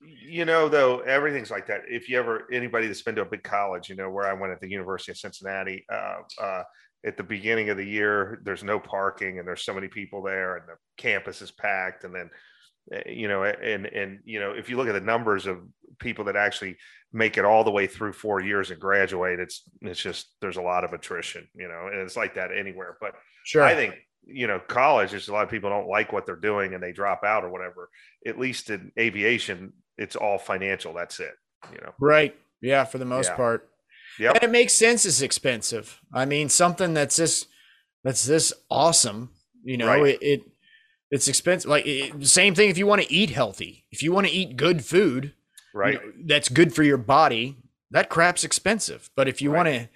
[0.01, 1.83] You know though everything's like that.
[1.88, 4.53] If you ever anybody that's been to a big college you know where i went
[4.53, 6.62] at the university of cincinnati uh, uh,
[7.07, 10.57] at the beginning of the year there's no parking and there's so many people there
[10.57, 12.31] and the campus is packed and then
[12.92, 15.59] Eh, you know eh, and and you know if you look at the numbers of
[15.99, 16.77] people that actually
[17.12, 20.62] make it all the way through four years and graduate it's it's just there's a
[20.62, 23.12] lot of attrition you know and it's like that anywhere but
[23.44, 23.94] sure I think
[24.27, 25.11] you know college.
[25.12, 27.51] There's a lot of people don't like what they're doing and they drop out or
[27.51, 27.90] whatever.
[28.27, 30.94] At least in aviation, it's all financial.
[30.94, 31.35] That's it.
[31.73, 31.92] You know.
[32.01, 33.37] right yeah for the most Yeah.
[33.37, 33.68] part
[34.18, 37.47] yeah and it makes sense it's expensive i mean something that's this
[38.03, 39.31] that's this awesome
[39.62, 40.07] you know Right.
[40.14, 40.40] it, it
[41.14, 44.27] it's expensive like it, same thing if you want to eat healthy if you want
[44.27, 45.94] to eat good food you Right.
[45.94, 47.57] know, that's good for your body
[47.90, 49.57] that crap's expensive but if you Right.
[49.57, 49.88] want to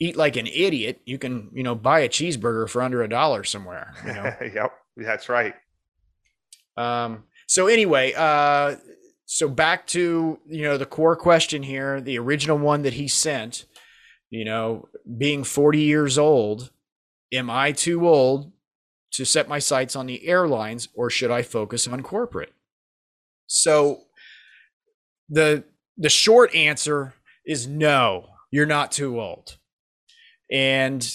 [0.00, 3.44] eat like an idiot you can you know buy a cheeseburger for under a dollar
[3.44, 4.72] somewhere you know yep.
[4.96, 5.54] That's right.
[6.76, 8.76] um so anyway uh
[9.26, 13.66] so back to you know the core question here the original one that he sent
[14.30, 14.88] you know
[15.18, 16.70] being 40 years old
[17.32, 18.50] am i too old
[19.12, 22.52] to set my sights on the airlines or should i focus on corporate?
[23.46, 24.02] So
[25.28, 25.64] the
[25.96, 27.14] the short answer
[27.46, 29.56] is no you're not too old.
[30.50, 31.08] And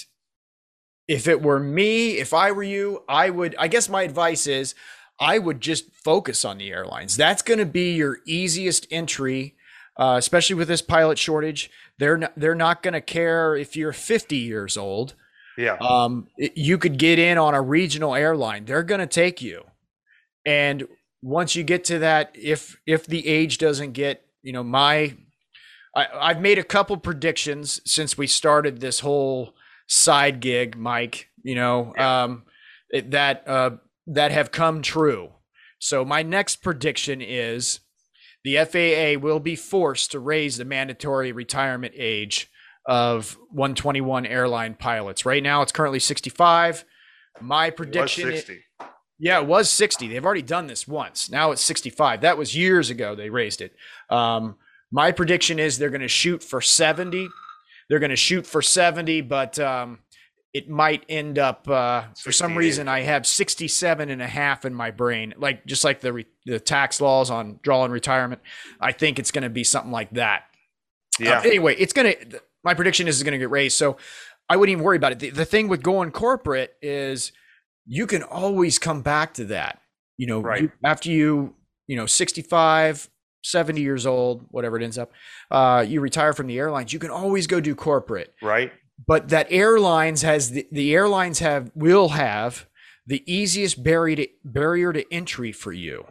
[1.08, 4.76] if it were me if i were you i would i guess my advice is
[5.22, 7.16] i would just focus on the airlines.
[7.16, 9.58] That's going to be your easiest entry
[9.98, 11.72] uh, especially with this pilot shortage.
[11.98, 15.16] They're not, they're not going to care if you're 50 years old
[15.58, 15.78] Yeah.
[15.82, 18.65] um, you could get in on a regional airline.
[18.65, 19.63] They're going to take you,
[20.46, 20.88] and
[21.22, 25.15] once you get to that, if if the age doesn't get, you know, my,
[25.96, 29.54] I, I've made a couple predictions since we started this whole
[29.88, 31.30] side gig, Mike.
[31.43, 32.43] You know, um,
[32.89, 33.72] it, that uh,
[34.08, 35.32] that have come true.
[35.80, 37.80] So my next prediction is
[38.43, 42.50] the FAA will be forced to raise the mandatory retirement age
[42.88, 45.26] of 121 airline pilots.
[45.26, 46.86] Right now, it's currently 65.
[47.41, 48.63] My It was prediction, 60.
[49.19, 50.08] yeah, it was 60.
[50.08, 51.30] They've already done this once.
[51.30, 52.21] Now it's 65.
[52.21, 53.13] That was years ago.
[53.13, 53.76] They raised it.
[54.10, 54.56] Um,
[54.91, 57.28] my prediction is they're going to shoot for 70.
[57.89, 60.00] They're going to shoot for 70, but um,
[60.54, 62.88] it might end up uh, for some reason.
[62.88, 66.60] I have 67 and a half in my brain, like just like the re- the
[66.60, 68.41] tax laws on drawing retirement.
[68.80, 70.43] I think it's going to be something like that.
[71.19, 71.39] Yeah.
[71.39, 72.13] Um, anyway, it's gonna.
[72.67, 73.77] My prediction is it's gonna get raised.
[73.77, 73.95] So
[74.49, 75.19] I wouldn't even worry about it.
[75.19, 77.32] The, the thing with going corporate is
[77.86, 79.80] you can always come back to that.
[80.17, 80.63] You know, Right.
[80.63, 81.56] you, after you,
[81.88, 83.10] you know, 65,
[83.45, 85.13] 70 years old, whatever it ends up,
[85.49, 88.34] uh, you retire from the airlines, you can always go do corporate.
[88.41, 88.73] right.
[89.08, 92.67] But that airlines has the, the airlines have will have
[93.06, 96.06] the easiest barrier to, barrier to entry for you.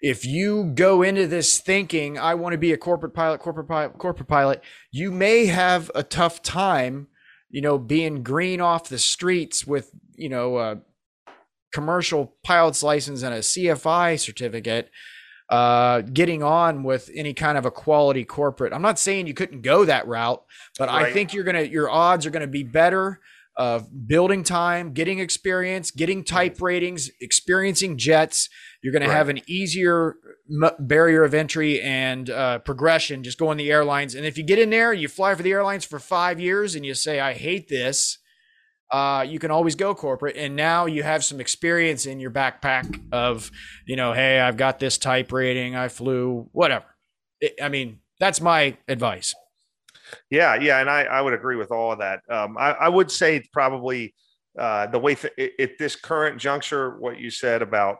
[0.00, 3.98] If you go into this thinking I want to be a corporate pilot, corporate pilot,
[3.98, 7.08] corporate pilot, you may have a tough time,
[7.50, 10.80] you know, being green off the streets with, you know, a
[11.72, 14.90] commercial pilot's license and a CFI certificate,
[15.50, 18.72] uh, getting on with any kind of a quality corporate.
[18.72, 20.42] I'm not saying you couldn't go that route,
[20.78, 23.20] but I think you're gonna your odds are gonna be better
[23.56, 28.48] of building time, getting experience, getting type ratings, experiencing jets.
[28.84, 30.16] You're going to have an easier
[30.50, 34.14] m- barrier of entry and uh, progression just going the airlines.
[34.14, 36.84] And if you get in there, you fly for the airlines for five years, and
[36.84, 38.18] you say, "I hate this."
[38.90, 43.00] Uh, you can always go corporate, and now you have some experience in your backpack
[43.10, 43.50] of,
[43.86, 46.84] you know, hey, I've got this type rating, I flew, whatever.
[47.40, 49.34] It, I mean, that's my advice.
[50.30, 52.20] Yeah, yeah, and I, I would agree with all of that.
[52.28, 54.14] Um, I, I would say probably
[54.58, 57.96] uh, the way th- at this current juncture, what you said about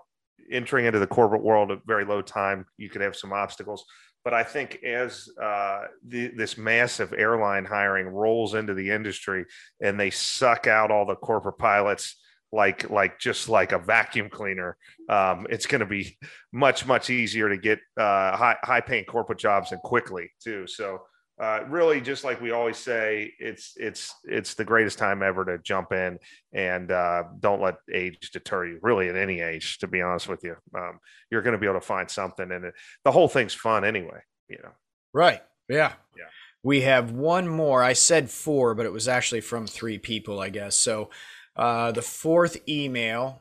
[0.50, 3.84] entering into the corporate world at very low time, you could have some obstacles.
[4.24, 9.44] But I think as uh, the, this massive airline hiring rolls into the industry
[9.82, 12.16] and they suck out all the corporate pilots
[12.50, 14.76] like like just like a vacuum cleaner,
[15.08, 16.16] um, it's going to be
[16.52, 20.66] much much easier to get uh, high high paying corporate jobs and quickly too.
[20.66, 21.00] So
[21.40, 25.58] uh, really just like we always say it's it's it's the greatest time ever to
[25.58, 26.18] jump in
[26.52, 30.44] and uh, don't let age deter you really at any age to be honest with
[30.44, 33.54] you um, you're going to be able to find something and it, the whole thing's
[33.54, 34.70] fun anyway you know
[35.14, 35.40] Right.
[35.68, 35.92] Yeah.
[36.18, 36.24] Yeah.
[36.62, 37.82] We have one more.
[37.82, 40.76] I said four, but it was actually from three people, I guess.
[40.76, 41.10] So
[41.56, 43.40] uh, the fourth email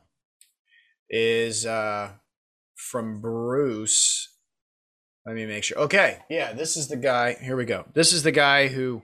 [1.09, 2.11] is uh,
[2.75, 4.29] from Bruce.
[5.25, 5.77] Let me make sure.
[5.79, 6.19] Okay.
[6.29, 7.37] Yeah, this is the guy.
[7.41, 7.85] Here we go.
[7.93, 9.01] This is the guy who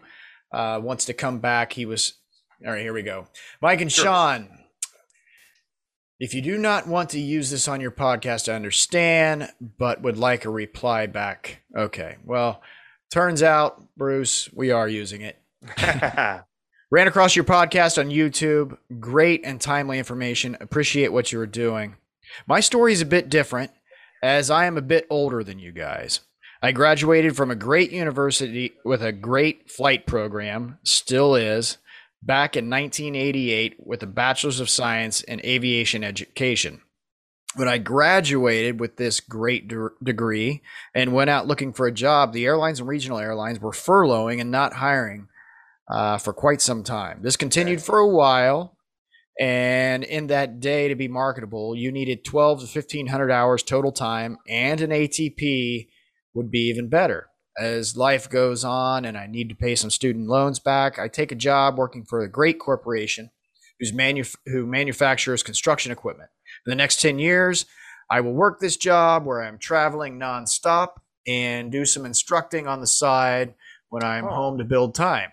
[0.52, 1.74] uh, wants to come back.
[1.74, 2.14] He was.
[2.66, 3.28] All right, here we go.
[3.62, 4.06] Mike and Sure.
[4.06, 4.50] Sean.
[6.20, 10.18] If you do not want to use this on your podcast, I understand, but would
[10.18, 11.62] like a reply back.
[11.74, 12.18] Okay.
[12.26, 12.62] Well,
[13.10, 15.42] turns out, Bruce, we are using it.
[16.92, 18.78] Ran across your podcast on YouTube.
[19.00, 20.58] Great and timely information.
[20.60, 21.96] Appreciate what you were doing.
[22.48, 23.72] My story is a bit different,
[24.22, 26.22] as I am a bit older than you guys.
[26.62, 31.78] I graduated from a great university with a great flight program, still is,
[32.22, 36.82] back in 1988 with a Bachelor's of Science in Aviation Education.
[37.56, 40.62] When I graduated with this great de- degree
[40.94, 44.52] and went out looking for a job, the airlines and regional airlines were furloughing and
[44.52, 45.30] not hiring
[45.90, 47.20] uh, for quite some time.
[47.22, 48.78] This continued for a while.
[49.40, 54.38] And in that day to be marketable, you needed 12 to 1500 hours total time,
[54.50, 55.88] and an ATP
[56.34, 57.28] would be even better.
[57.58, 61.32] As life goes on and I need to pay some student loans back, I take
[61.32, 63.32] a job working for a great corporation
[63.80, 66.30] who's manuf- who manufactures construction equipment.
[66.64, 67.66] For the next 10 years,
[68.10, 70.98] I will work this job where I'm traveling nonstop
[71.28, 73.54] and do some instructing on the side
[73.90, 74.34] when I'm Oh.
[74.34, 75.32] home to build time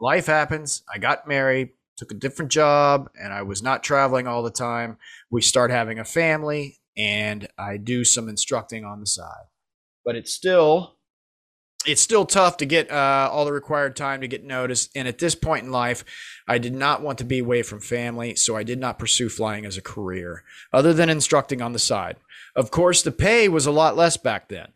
[0.00, 0.82] life happens.
[0.92, 4.96] I got married, took a different job, and I was not traveling all the time.
[5.30, 9.44] We start having a family, and I do some instructing on the side.
[10.02, 10.96] But it's still
[11.86, 14.90] it's still tough to get uh, all the required time to get noticed.
[14.94, 16.04] And at this point in life,
[16.48, 19.66] I did not want to be away from family, so I did not pursue flying
[19.66, 22.16] as a career, other than instructing on the side.
[22.56, 24.68] Of course, the pay was a lot less back then.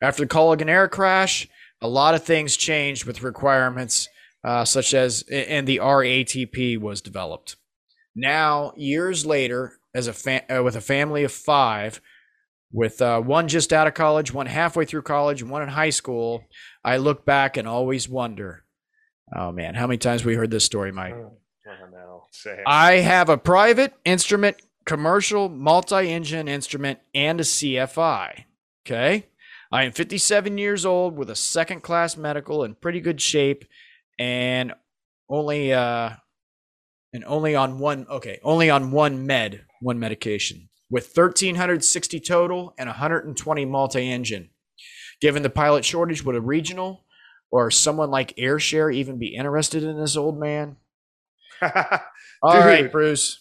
[0.00, 1.48] After the Colgan Air crash,
[1.82, 4.08] a lot of things changed with requirements
[4.46, 7.56] uh, such as and the RATP was developed.
[8.14, 12.00] Now, years later, as a fa- uh, with a family of five,
[12.72, 15.90] with uh, one just out of college, one halfway through college, and one in high
[15.90, 16.44] school,
[16.84, 18.64] I look back and always wonder,
[19.34, 21.14] oh man, how many times we heard this story, Mike?
[21.14, 22.26] I know.
[22.66, 28.44] I have a private instrument, commercial multi-engine instrument, and a CFI.
[28.86, 29.26] Okay.
[29.72, 33.64] I am 57 years old with a second class medical in pretty good shape
[34.18, 34.72] and
[35.28, 36.10] only uh
[37.12, 42.88] and only on one okay, only on one med, one medication with 1360 total and
[42.88, 44.50] 120 multi-engine.
[45.20, 47.04] Given the pilot shortage, would a regional
[47.50, 50.76] or someone like AirShare even be interested in this old man?
[51.62, 52.90] All right.
[52.92, 53.40] Bruce.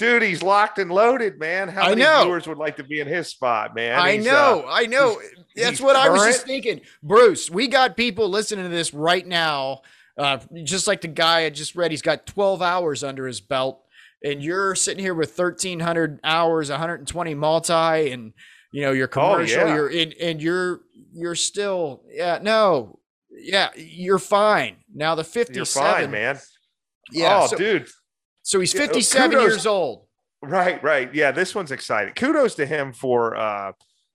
[0.00, 1.68] Dude, he's locked and loaded, man.
[1.68, 2.24] How many know.
[2.24, 3.98] viewers would like to be in his spot, man?
[3.98, 5.18] I He's, know, uh, I know.
[5.18, 6.80] he's- That's he's what I was just thinking.
[7.02, 9.82] Bruce, we got people listening to this right now.
[10.18, 13.82] Uh, just like the guy I just read, he's got 12 hours under his belt,
[14.24, 17.72] and you're sitting here with 1,300 hours, 120 multi,
[18.10, 18.32] and
[18.72, 19.62] you know your commercial.
[19.62, 19.74] Oh, yeah.
[19.74, 20.80] You're in, and you're
[21.12, 22.98] you're still yeah no
[23.30, 25.14] yeah you're fine now.
[25.14, 26.38] The 57, you're fine, man.
[27.12, 27.88] Yeah, oh, so, dude.
[28.50, 30.06] So he's uh, 57 kudos- years old.
[30.42, 31.14] Right, right.
[31.14, 32.14] Yeah, this one's exciting.
[32.14, 33.72] Kudos to him for uh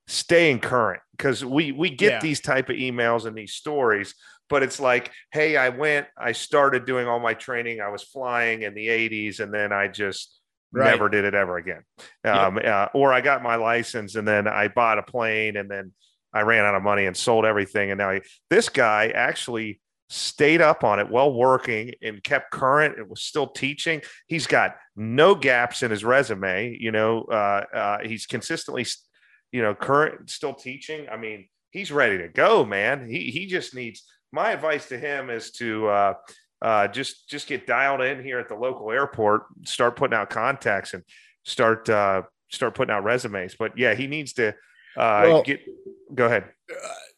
[0.08, 2.20] staying current because we we get Yeah.
[2.20, 4.14] these type of emails and these stories,
[4.48, 8.62] but it's like, hey, I went, I started doing all my training, I was flying
[8.62, 10.32] in the 80s, and then I just
[10.72, 10.90] Right.
[10.90, 11.82] never did it ever again.
[12.24, 12.46] Yeah.
[12.46, 15.92] Um, uh, or I got my license and then I bought a plane and then
[16.34, 17.92] I ran out of money and sold everything.
[17.92, 18.20] And now he,
[18.50, 23.48] this guy actually stayed up on it while working and kept current and was still
[23.48, 24.02] teaching.
[24.26, 26.76] He's got no gaps in his resume.
[26.78, 28.86] You know, uh, uh, he's consistently,
[29.52, 31.08] you know, current, still teaching.
[31.10, 33.08] I mean, he's ready to go, man.
[33.08, 34.04] He he just needs.
[34.32, 36.14] My advice to him is to uh,
[36.62, 40.94] uh, just just get dialed in here at the local airport, start putting out contacts,
[40.94, 41.02] and
[41.44, 43.56] start uh, start putting out resumes.
[43.58, 44.48] But yeah, he needs to
[44.96, 45.60] uh, Well- get.
[46.14, 46.44] Go ahead.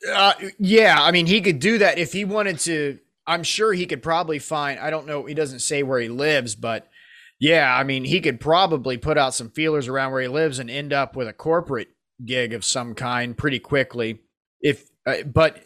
[0.06, 2.98] Uh, yeah, I mean, he could do that if he wanted to.
[3.26, 4.78] I'm sure he could probably find.
[4.78, 5.24] I don't know.
[5.24, 6.88] He doesn't say where he lives, but
[7.40, 10.70] yeah, I mean, he could probably put out some feelers around where he lives and
[10.70, 11.88] end up with a corporate
[12.24, 14.20] gig of some kind pretty quickly.
[14.60, 15.62] If, uh, but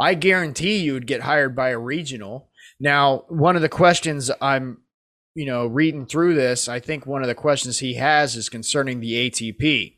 [0.00, 2.48] I guarantee you'd get hired by a regional.
[2.80, 4.78] Now, one of the questions I'm,
[5.34, 9.00] you know, reading through this, I think one of the questions he has is concerning
[9.00, 9.96] the ATP.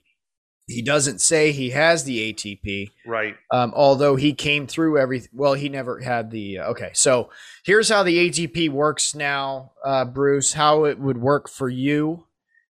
[0.69, 3.37] He doesn't say he has the ATP Right.
[3.53, 6.59] um, although he came through every Well, he never had the.
[6.59, 7.31] Uh, okay, so
[7.65, 10.55] here's how the ATP works now, uh, Bruce.
[10.55, 12.27] How it would work for you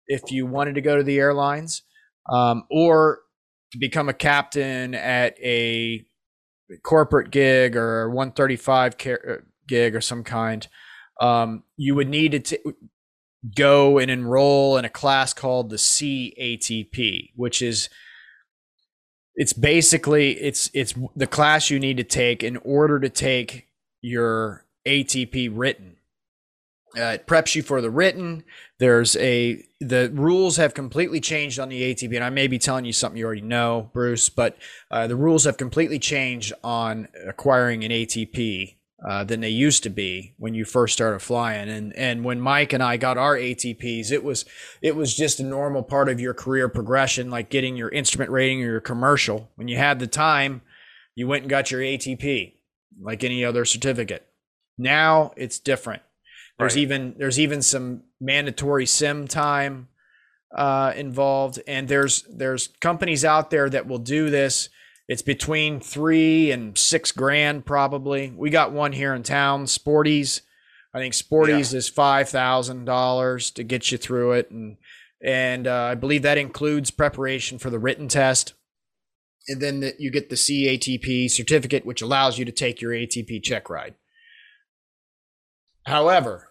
[0.09, 1.83] if you wanted to go to the airlines,
[2.31, 3.21] um, or
[3.73, 6.05] to become a captain at a
[6.83, 10.69] corporate gig or 135 ca- uh, gig or some kind.
[11.21, 12.59] Um, you would need to t-
[13.55, 17.89] go and enroll in a class called the CATP, which is
[19.35, 23.69] it's basically it's it's the class you need to take in order to take
[24.01, 25.97] your ATP written.
[26.97, 28.43] Uh, it preps you for the written.
[28.79, 32.87] There's a the rules have completely changed on the ATP, and I may be telling
[32.87, 34.57] you something you already know, Bruce, but
[34.91, 38.76] uh, the rules have completely changed on acquiring an ATP
[39.07, 41.69] uh, than they used to be when you first started flying.
[41.69, 44.45] And and when Mike and I got our ATPs, it was
[44.81, 48.63] it was just a normal part of your career progression, like getting your instrument rating
[48.63, 49.51] or your commercial.
[49.57, 50.63] When you had the time,
[51.15, 52.55] you went and got your ATP,
[53.01, 54.27] like any other certificate.
[54.79, 56.03] Now it's different.
[56.59, 56.83] There's Right.
[56.83, 59.89] even there's even some mandatory sim time
[60.55, 64.71] uh, involved, and there's there's companies out there that will do this.
[65.09, 68.33] It's between three and six grand probably.
[68.37, 70.43] We got one here in town, Sporty's.
[70.93, 74.79] I think Sporty's is five thousand dollars to get you through it, and
[75.23, 78.55] and uh, I believe that includes preparation for the written test,
[79.47, 83.43] and then the, you get the CATP certificate, which allows you to take your ATP
[83.43, 83.95] check ride.
[85.85, 86.49] However,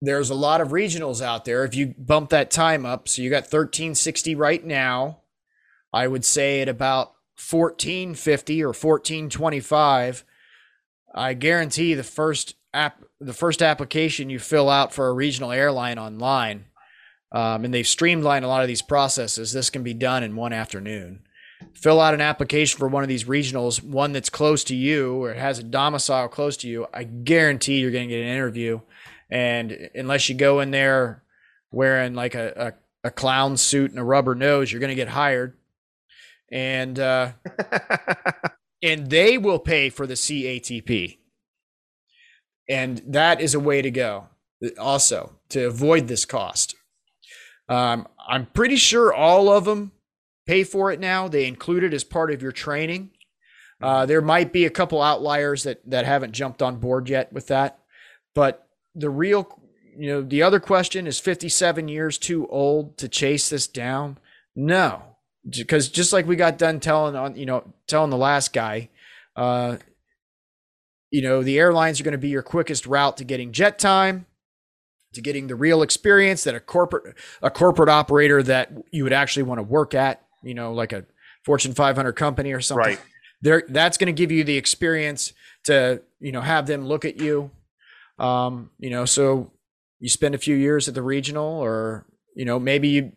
[0.00, 1.64] there's a lot of regionals out there.
[1.64, 5.20] If you bump that time up, so you got 1360 right now,
[5.92, 10.24] I would say at about 1450 or 1425,
[11.14, 15.98] I guarantee the first app, the first application you fill out for a regional airline
[15.98, 16.66] online,
[17.32, 19.52] um, and they've streamlined a lot of these processes.
[19.52, 21.20] This can be done in one afternoon.
[21.72, 25.34] Fill out an application for one of these regionals, one that's close to you or
[25.34, 26.86] has a domicile close to you.
[26.92, 28.80] I guarantee you're going to get an interview.
[29.30, 31.22] And unless you go in there
[31.70, 35.08] wearing like a, a, a clown suit and a rubber nose, you're going to get
[35.08, 35.56] hired.
[36.50, 37.32] And uh,
[38.82, 41.18] and they will pay for the CATP.
[42.68, 44.28] And that is a way to go.
[44.78, 46.74] Also, to avoid this cost.
[47.68, 49.92] Um, I'm pretty sure all of them
[50.46, 51.28] pay for it now.
[51.28, 53.10] They include it as part of your training.
[53.82, 57.48] Uh, there might be a couple outliers that that haven't jumped on board yet with
[57.48, 57.80] that,
[58.34, 59.60] but the real,
[59.96, 64.18] you know, the other question is 57 years too old to chase this down?
[64.54, 65.13] No,
[65.48, 68.88] because just like we got done telling on, you know, telling the last guy,
[69.36, 69.76] uh,
[71.10, 74.26] you know, the airlines are going to be your quickest route to getting jet time,
[75.12, 79.44] to getting the real experience that a corporate a corporate operator that you would actually
[79.44, 81.04] want to work at, you know, like a
[81.44, 82.96] Fortune 500 company or something.
[82.96, 83.00] Right.
[83.42, 85.34] There, that's going to give you the experience
[85.64, 87.50] to, you know, have them look at you.
[88.18, 89.52] Um, you know, so
[90.00, 93.12] you spend a few years at the regional or you know, maybe you,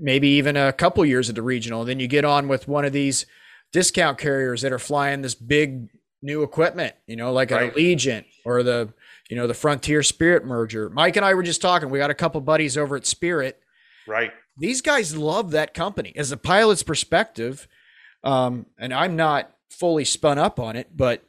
[0.00, 1.84] maybe even a couple years at the regional.
[1.84, 3.26] Then you get on with one of these
[3.72, 5.88] discount carriers that are flying this big
[6.22, 7.64] new equipment, you know, like right.
[7.64, 8.92] an Allegiant or the,
[9.28, 10.88] you know, the Frontier Spirit merger.
[10.90, 11.90] Mike and I were just talking.
[11.90, 13.60] We got a couple buddies over at Spirit.
[14.06, 14.32] Right.
[14.56, 16.12] These guys love that company.
[16.16, 17.68] As a pilot's perspective,
[18.24, 21.22] um, and I'm not fully spun up on it, but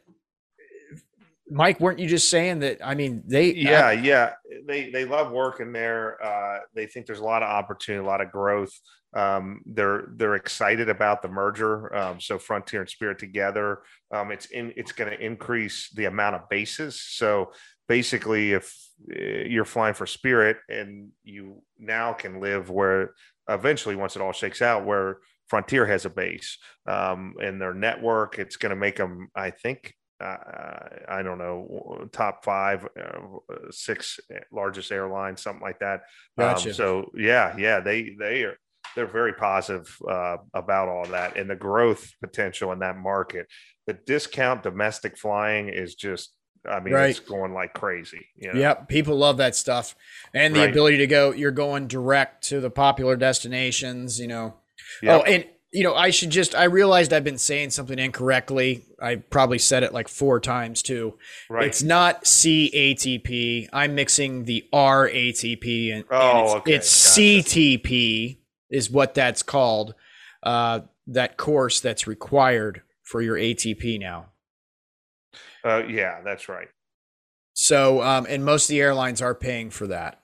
[1.50, 2.78] Mike, weren't you just saying that?
[2.84, 4.32] I mean, they yeah, uh, yeah,
[4.66, 6.22] they they love working there.
[6.24, 8.72] Uh, they think there's a lot of opportunity, a lot of growth.
[9.14, 11.94] Um, they're they're excited about the merger.
[11.94, 13.80] Um, so Frontier and Spirit together,
[14.12, 17.00] um, it's in it's going to increase the amount of bases.
[17.00, 17.52] So
[17.88, 18.72] basically, if
[19.12, 23.14] eh, you're flying for Spirit and you now can live where
[23.48, 25.18] eventually, once it all shakes out, where
[25.50, 28.38] Frontier has a base um, in their network.
[28.38, 34.20] It's going to make them, I think, uh, I don't know, top five, uh, six
[34.52, 36.02] largest airlines, something like that.
[36.38, 36.68] Um, gotcha.
[36.70, 38.56] Um, so yeah, yeah, they they are
[38.94, 43.46] they're very positive uh, about all that and the growth potential in that market.
[43.86, 46.32] The discount domestic flying is just
[46.68, 47.08] I mean, right.
[47.08, 48.26] it's going like crazy.
[48.36, 48.60] You know?
[48.60, 49.94] Yep, people love that stuff,
[50.34, 50.70] and the right.
[50.70, 51.32] ability to go.
[51.32, 54.20] You're going direct to the popular destinations.
[54.20, 54.54] You know,
[55.02, 55.20] Yep.
[55.20, 58.84] Oh, and you know, I should just I realized I've been saying something incorrectly.
[59.00, 61.16] I probably said it like four times too.
[61.48, 61.66] Right.
[61.66, 63.68] It's not CATP.
[63.72, 66.74] I'm mixing the RATP and, oh, and it's, okay.
[66.74, 69.94] it's CTP is what that's called.
[70.42, 74.26] Uh, that course that's required for your ATP now.
[75.64, 76.68] Uh, yeah, that's right.
[77.52, 80.20] So, um, and most of the airlines are paying for that.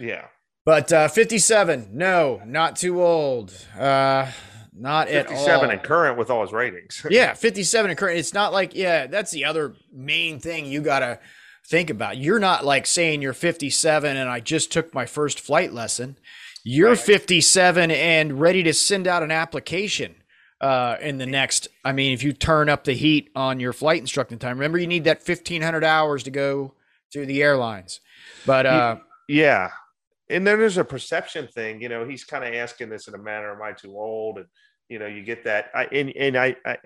[0.00, 0.26] Yeah.
[0.68, 3.54] But uh, 57, no, not too old.
[3.74, 4.30] Uh,
[4.76, 5.70] not 57 at all.
[5.70, 7.06] and current with all his ratings.
[7.10, 8.18] yeah, 57 and current.
[8.18, 11.20] It's not like, yeah, that's the other main thing you got to
[11.66, 12.18] think about.
[12.18, 16.18] You're not like saying you're 57 and I just took my first flight lesson.
[16.64, 16.98] You're right.
[16.98, 20.16] 57 and ready to send out an application
[20.60, 21.68] uh, in the next.
[21.82, 24.86] I mean, if you turn up the heat on your flight instructing time, remember you
[24.86, 26.74] need that 1500 hours to go
[27.12, 28.00] to the airlines.
[28.44, 28.96] But uh,
[29.28, 29.70] yeah,
[30.30, 31.80] and then there's a perception thing.
[31.80, 34.46] You know, he's kind of asking this in a manner, "Am I too old?" And
[34.88, 35.70] you know, you get that.
[35.74, 36.76] I, and and I, I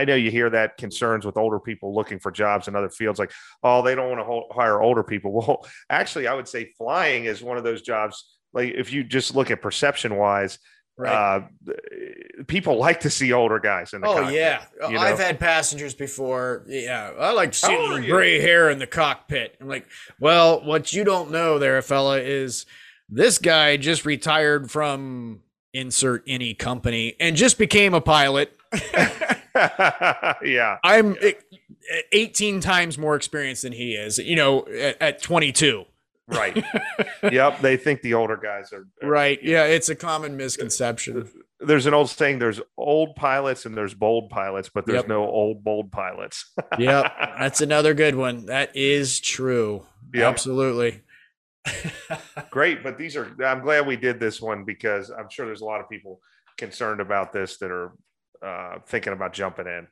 [0.00, 3.18] I know you hear that concerns with older people looking for jobs in other fields,
[3.18, 3.32] like,
[3.62, 5.32] oh, they don't want to hire older people.
[5.42, 8.38] Well, actually, I would say flying is one of those jobs.
[8.52, 10.58] Like, if you just look at perception wise,
[10.96, 11.12] Right.
[11.12, 11.72] Uh,
[12.46, 14.06] people like to see older guys in the.
[14.06, 15.00] Oh cockpit, yeah, you know?
[15.00, 16.64] I've had passengers before.
[16.66, 19.56] Yeah, I like to see the gray hair in the cockpit.
[19.60, 19.86] I'm like,
[20.20, 22.66] well, what you don't know, there, fella, is
[23.08, 25.40] this guy just retired from
[25.72, 28.56] insert any company and just became a pilot.
[29.54, 31.16] yeah, I'm
[32.12, 34.18] 18 times more experienced than he is.
[34.18, 35.86] You know, at, at 22.
[36.28, 36.64] Right.
[37.30, 37.60] yep.
[37.60, 39.42] They think the older guys are, are right.
[39.42, 39.64] Yeah.
[39.64, 41.28] It's a common misconception.
[41.60, 45.08] There's an old saying there's old pilots and there's bold pilots, but there's yep.
[45.08, 46.52] no old bold pilots.
[46.78, 47.12] yep.
[47.38, 48.46] That's another good one.
[48.46, 49.86] That is true.
[50.14, 50.24] Yep.
[50.24, 51.02] Absolutely.
[52.50, 52.82] Great.
[52.82, 55.80] But these are, I'm glad we did this one because I'm sure there's a lot
[55.80, 56.20] of people
[56.56, 57.92] concerned about this that are
[58.42, 59.86] uh, thinking about jumping in.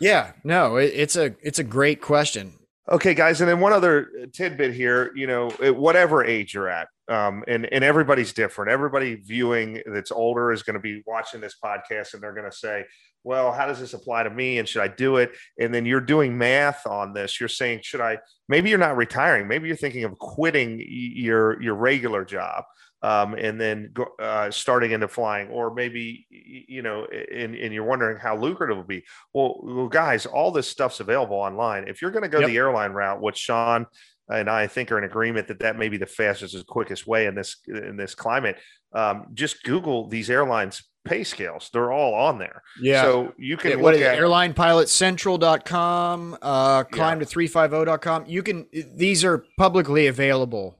[0.00, 2.54] Yeah, no, it, it's a it's a great question.
[2.90, 5.12] Okay, guys, and then one other tidbit here.
[5.14, 8.72] You know, whatever age you're at, um, and and everybody's different.
[8.72, 12.56] Everybody viewing that's older is going to be watching this podcast, and they're going to
[12.56, 12.84] say,
[13.22, 14.58] "Well, how does this apply to me?
[14.58, 15.30] And should I do it?"
[15.60, 17.38] And then you're doing math on this.
[17.38, 18.18] You're saying, "Should I?"
[18.48, 19.46] Maybe you're not retiring.
[19.46, 22.64] Maybe you're thinking of quitting your your regular job
[23.02, 27.84] um, and then go, uh, starting into flying, or maybe you know, and, and you're
[27.84, 29.04] wondering how lucrative it will be.
[29.32, 31.88] Well, well, guys, all this stuff's available online.
[31.88, 32.48] If you're going to go yep.
[32.48, 33.86] the airline route, what Sean
[34.28, 37.26] and I think are in agreement that that may be the fastest and quickest way
[37.26, 38.56] in this in this climate.
[38.92, 41.68] Um, just Google these airlines pay scales.
[41.72, 42.62] They're all on there.
[42.80, 43.02] Yeah.
[43.02, 47.24] So you can yeah, look at airlinepilotcentral.com, uh, climb yeah.
[47.24, 48.24] to 350.com.
[48.26, 50.78] You can, these are publicly available.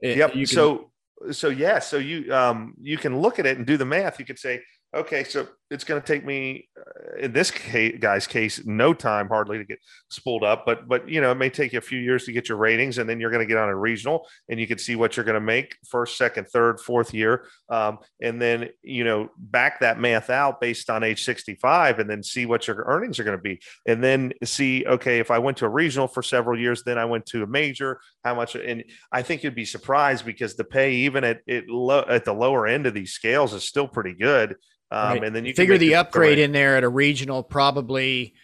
[0.00, 0.32] Yep.
[0.32, 0.90] Can, so
[1.30, 4.18] so yeah, so you um you can look at it and do the math.
[4.18, 4.62] You could say,
[4.94, 9.28] okay, so it's going to take me uh, in this case, guy's case no time
[9.28, 9.78] hardly to get
[10.10, 12.48] spooled up but but you know it may take you a few years to get
[12.48, 14.96] your ratings and then you're going to get on a regional and you can see
[14.96, 17.46] what you're going to make first second third fourth year.
[17.68, 22.22] Um, and then you know back that math out based on age 65 and then
[22.22, 23.60] see what your earnings are going to be.
[23.86, 27.04] And then see okay if i went to a regional for several years then i
[27.04, 30.92] went to a major how much and i think you'd be surprised because the pay
[30.92, 34.56] even at it low at the lower end of these scales is still pretty good.
[34.90, 35.24] Um, right.
[35.24, 38.34] And then you figure the upgrade in there at a regional, probably,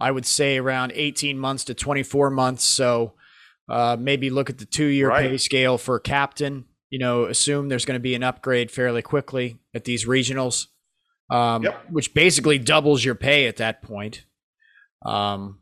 [0.00, 2.64] I would say around 18 months to 24 months.
[2.64, 3.14] So
[3.68, 5.30] uh, maybe look at the two year right.
[5.30, 6.64] pay scale for captain.
[6.90, 10.66] you know, assume there's going to be an upgrade fairly quickly at these regionals,
[11.30, 11.90] um, Yep.
[11.90, 14.24] which basically doubles your pay at that point.
[15.06, 15.60] Um,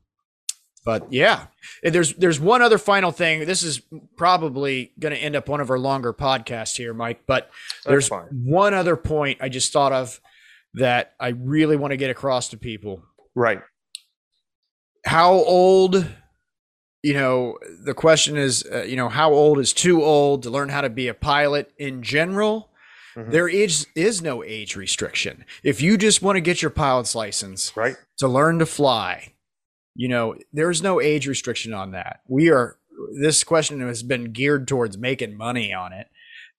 [0.84, 1.46] but yeah,
[1.82, 3.44] there's there's one other final thing.
[3.46, 3.80] This is
[4.16, 7.20] probably going to end up one of our longer podcasts here, Mike.
[7.26, 7.50] But
[7.84, 8.26] there's fine.
[8.32, 10.20] one other point I just thought of
[10.74, 13.02] that I really want to get across to people.
[13.34, 13.60] Right.
[15.06, 16.06] How old?
[17.02, 20.68] You know, the question is, uh, you know, how old is too old to learn
[20.68, 22.70] how to be a pilot in general?
[23.16, 23.30] Mhm.
[23.32, 25.44] There is is no age restriction.
[25.64, 27.96] If you just want to get your pilot's license, Right.
[28.18, 29.32] to learn to fly.
[29.96, 32.20] You know, there's no age restriction on that.
[32.28, 32.76] We are
[33.18, 36.06] this question has been geared towards making money on it.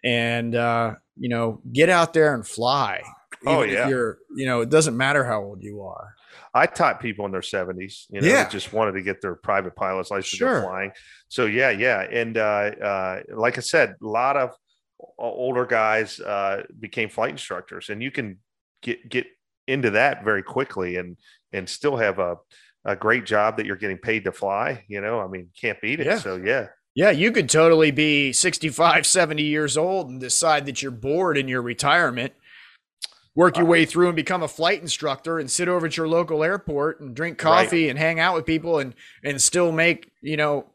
[0.03, 3.03] And uh, you know, get out there and fly.
[3.45, 3.87] Oh, yeah.
[3.89, 6.13] You're, you know, it doesn't matter how old you are.
[6.53, 8.47] I taught people in their 70s, you know, Yeah.
[8.49, 10.61] just wanted to get their private pilot's license Sure.
[10.63, 10.91] flying.
[11.27, 14.51] So yeah, yeah, and uh, uh, like I said, a lot of
[15.17, 18.37] older guys uh, became flight instructors, and you can
[18.81, 19.27] get get
[19.67, 21.17] into that very quickly and
[21.53, 22.37] and still have a
[22.85, 24.83] a great job that you're getting paid to fly.
[24.87, 26.05] You know, I mean, can't beat it.
[26.07, 26.17] Yeah.
[26.19, 30.91] So yeah, Yeah, you could totally be 65, 70 years old and decide that you're
[30.91, 32.33] bored in your retirement.
[33.33, 36.43] Work your way through and become a flight instructor and sit over at your local
[36.43, 37.63] airport and drink Right.
[37.63, 40.67] coffee and hang out with people and and still make, you know,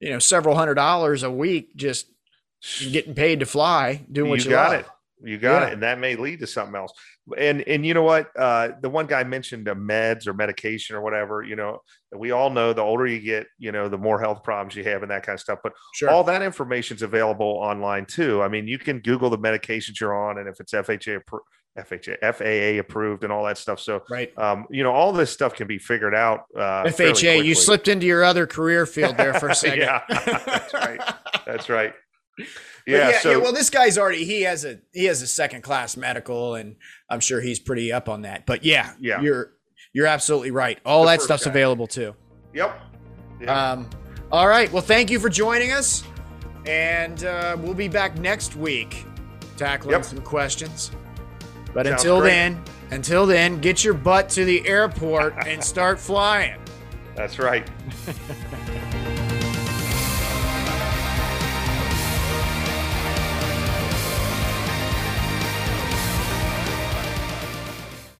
[0.00, 2.06] you know, several hundred dollars a week just
[2.90, 4.80] getting paid to fly, doing what you you, got love.
[4.80, 4.86] it.
[5.24, 5.68] You got Yeah.
[5.68, 6.92] it, and that may lead to something else.
[7.36, 8.30] And and you know what?
[8.36, 11.42] Uh, the one guy mentioned uh, meds or medication or whatever.
[11.44, 11.82] You know,
[12.16, 15.02] we all know the older you get, you know, the more health problems you have
[15.02, 15.60] and that kind of stuff.
[15.62, 16.08] But Sure.
[16.10, 18.42] all that information is available online too.
[18.42, 21.20] I mean, you can Google the medications you're on and if it's FHA,
[21.78, 23.80] FHA, FAA approved and all that stuff.
[23.80, 24.36] So, right.
[24.38, 26.44] um, you know, all this stuff can be figured out.
[26.54, 29.78] Uh, FHA, you slipped into your other career field there for a second.
[29.80, 31.00] Yeah, that's right.
[31.46, 31.94] That's right.
[32.84, 33.18] But Yeah.
[33.20, 36.74] so well, this guy's already he has a he has a second class medical, and
[37.08, 38.44] I'm sure he's pretty up on that.
[38.44, 39.20] But yeah, Yeah.
[39.20, 39.52] you're
[39.92, 40.80] you're absolutely right.
[40.84, 41.50] All The that stuff's guy.
[41.50, 42.16] available too.
[42.52, 42.76] yep.
[43.40, 43.70] Yeah.
[43.72, 43.88] Um,
[44.32, 44.72] all right.
[44.72, 46.02] Well, thank you for joining us,
[46.66, 49.06] and uh, we'll be back next week
[49.56, 50.04] tackling Yep.
[50.04, 50.90] some questions.
[51.74, 52.30] But Sounds until great.
[52.30, 56.58] then, until then, get your butt to the airport and start flying.
[57.14, 57.68] That's right.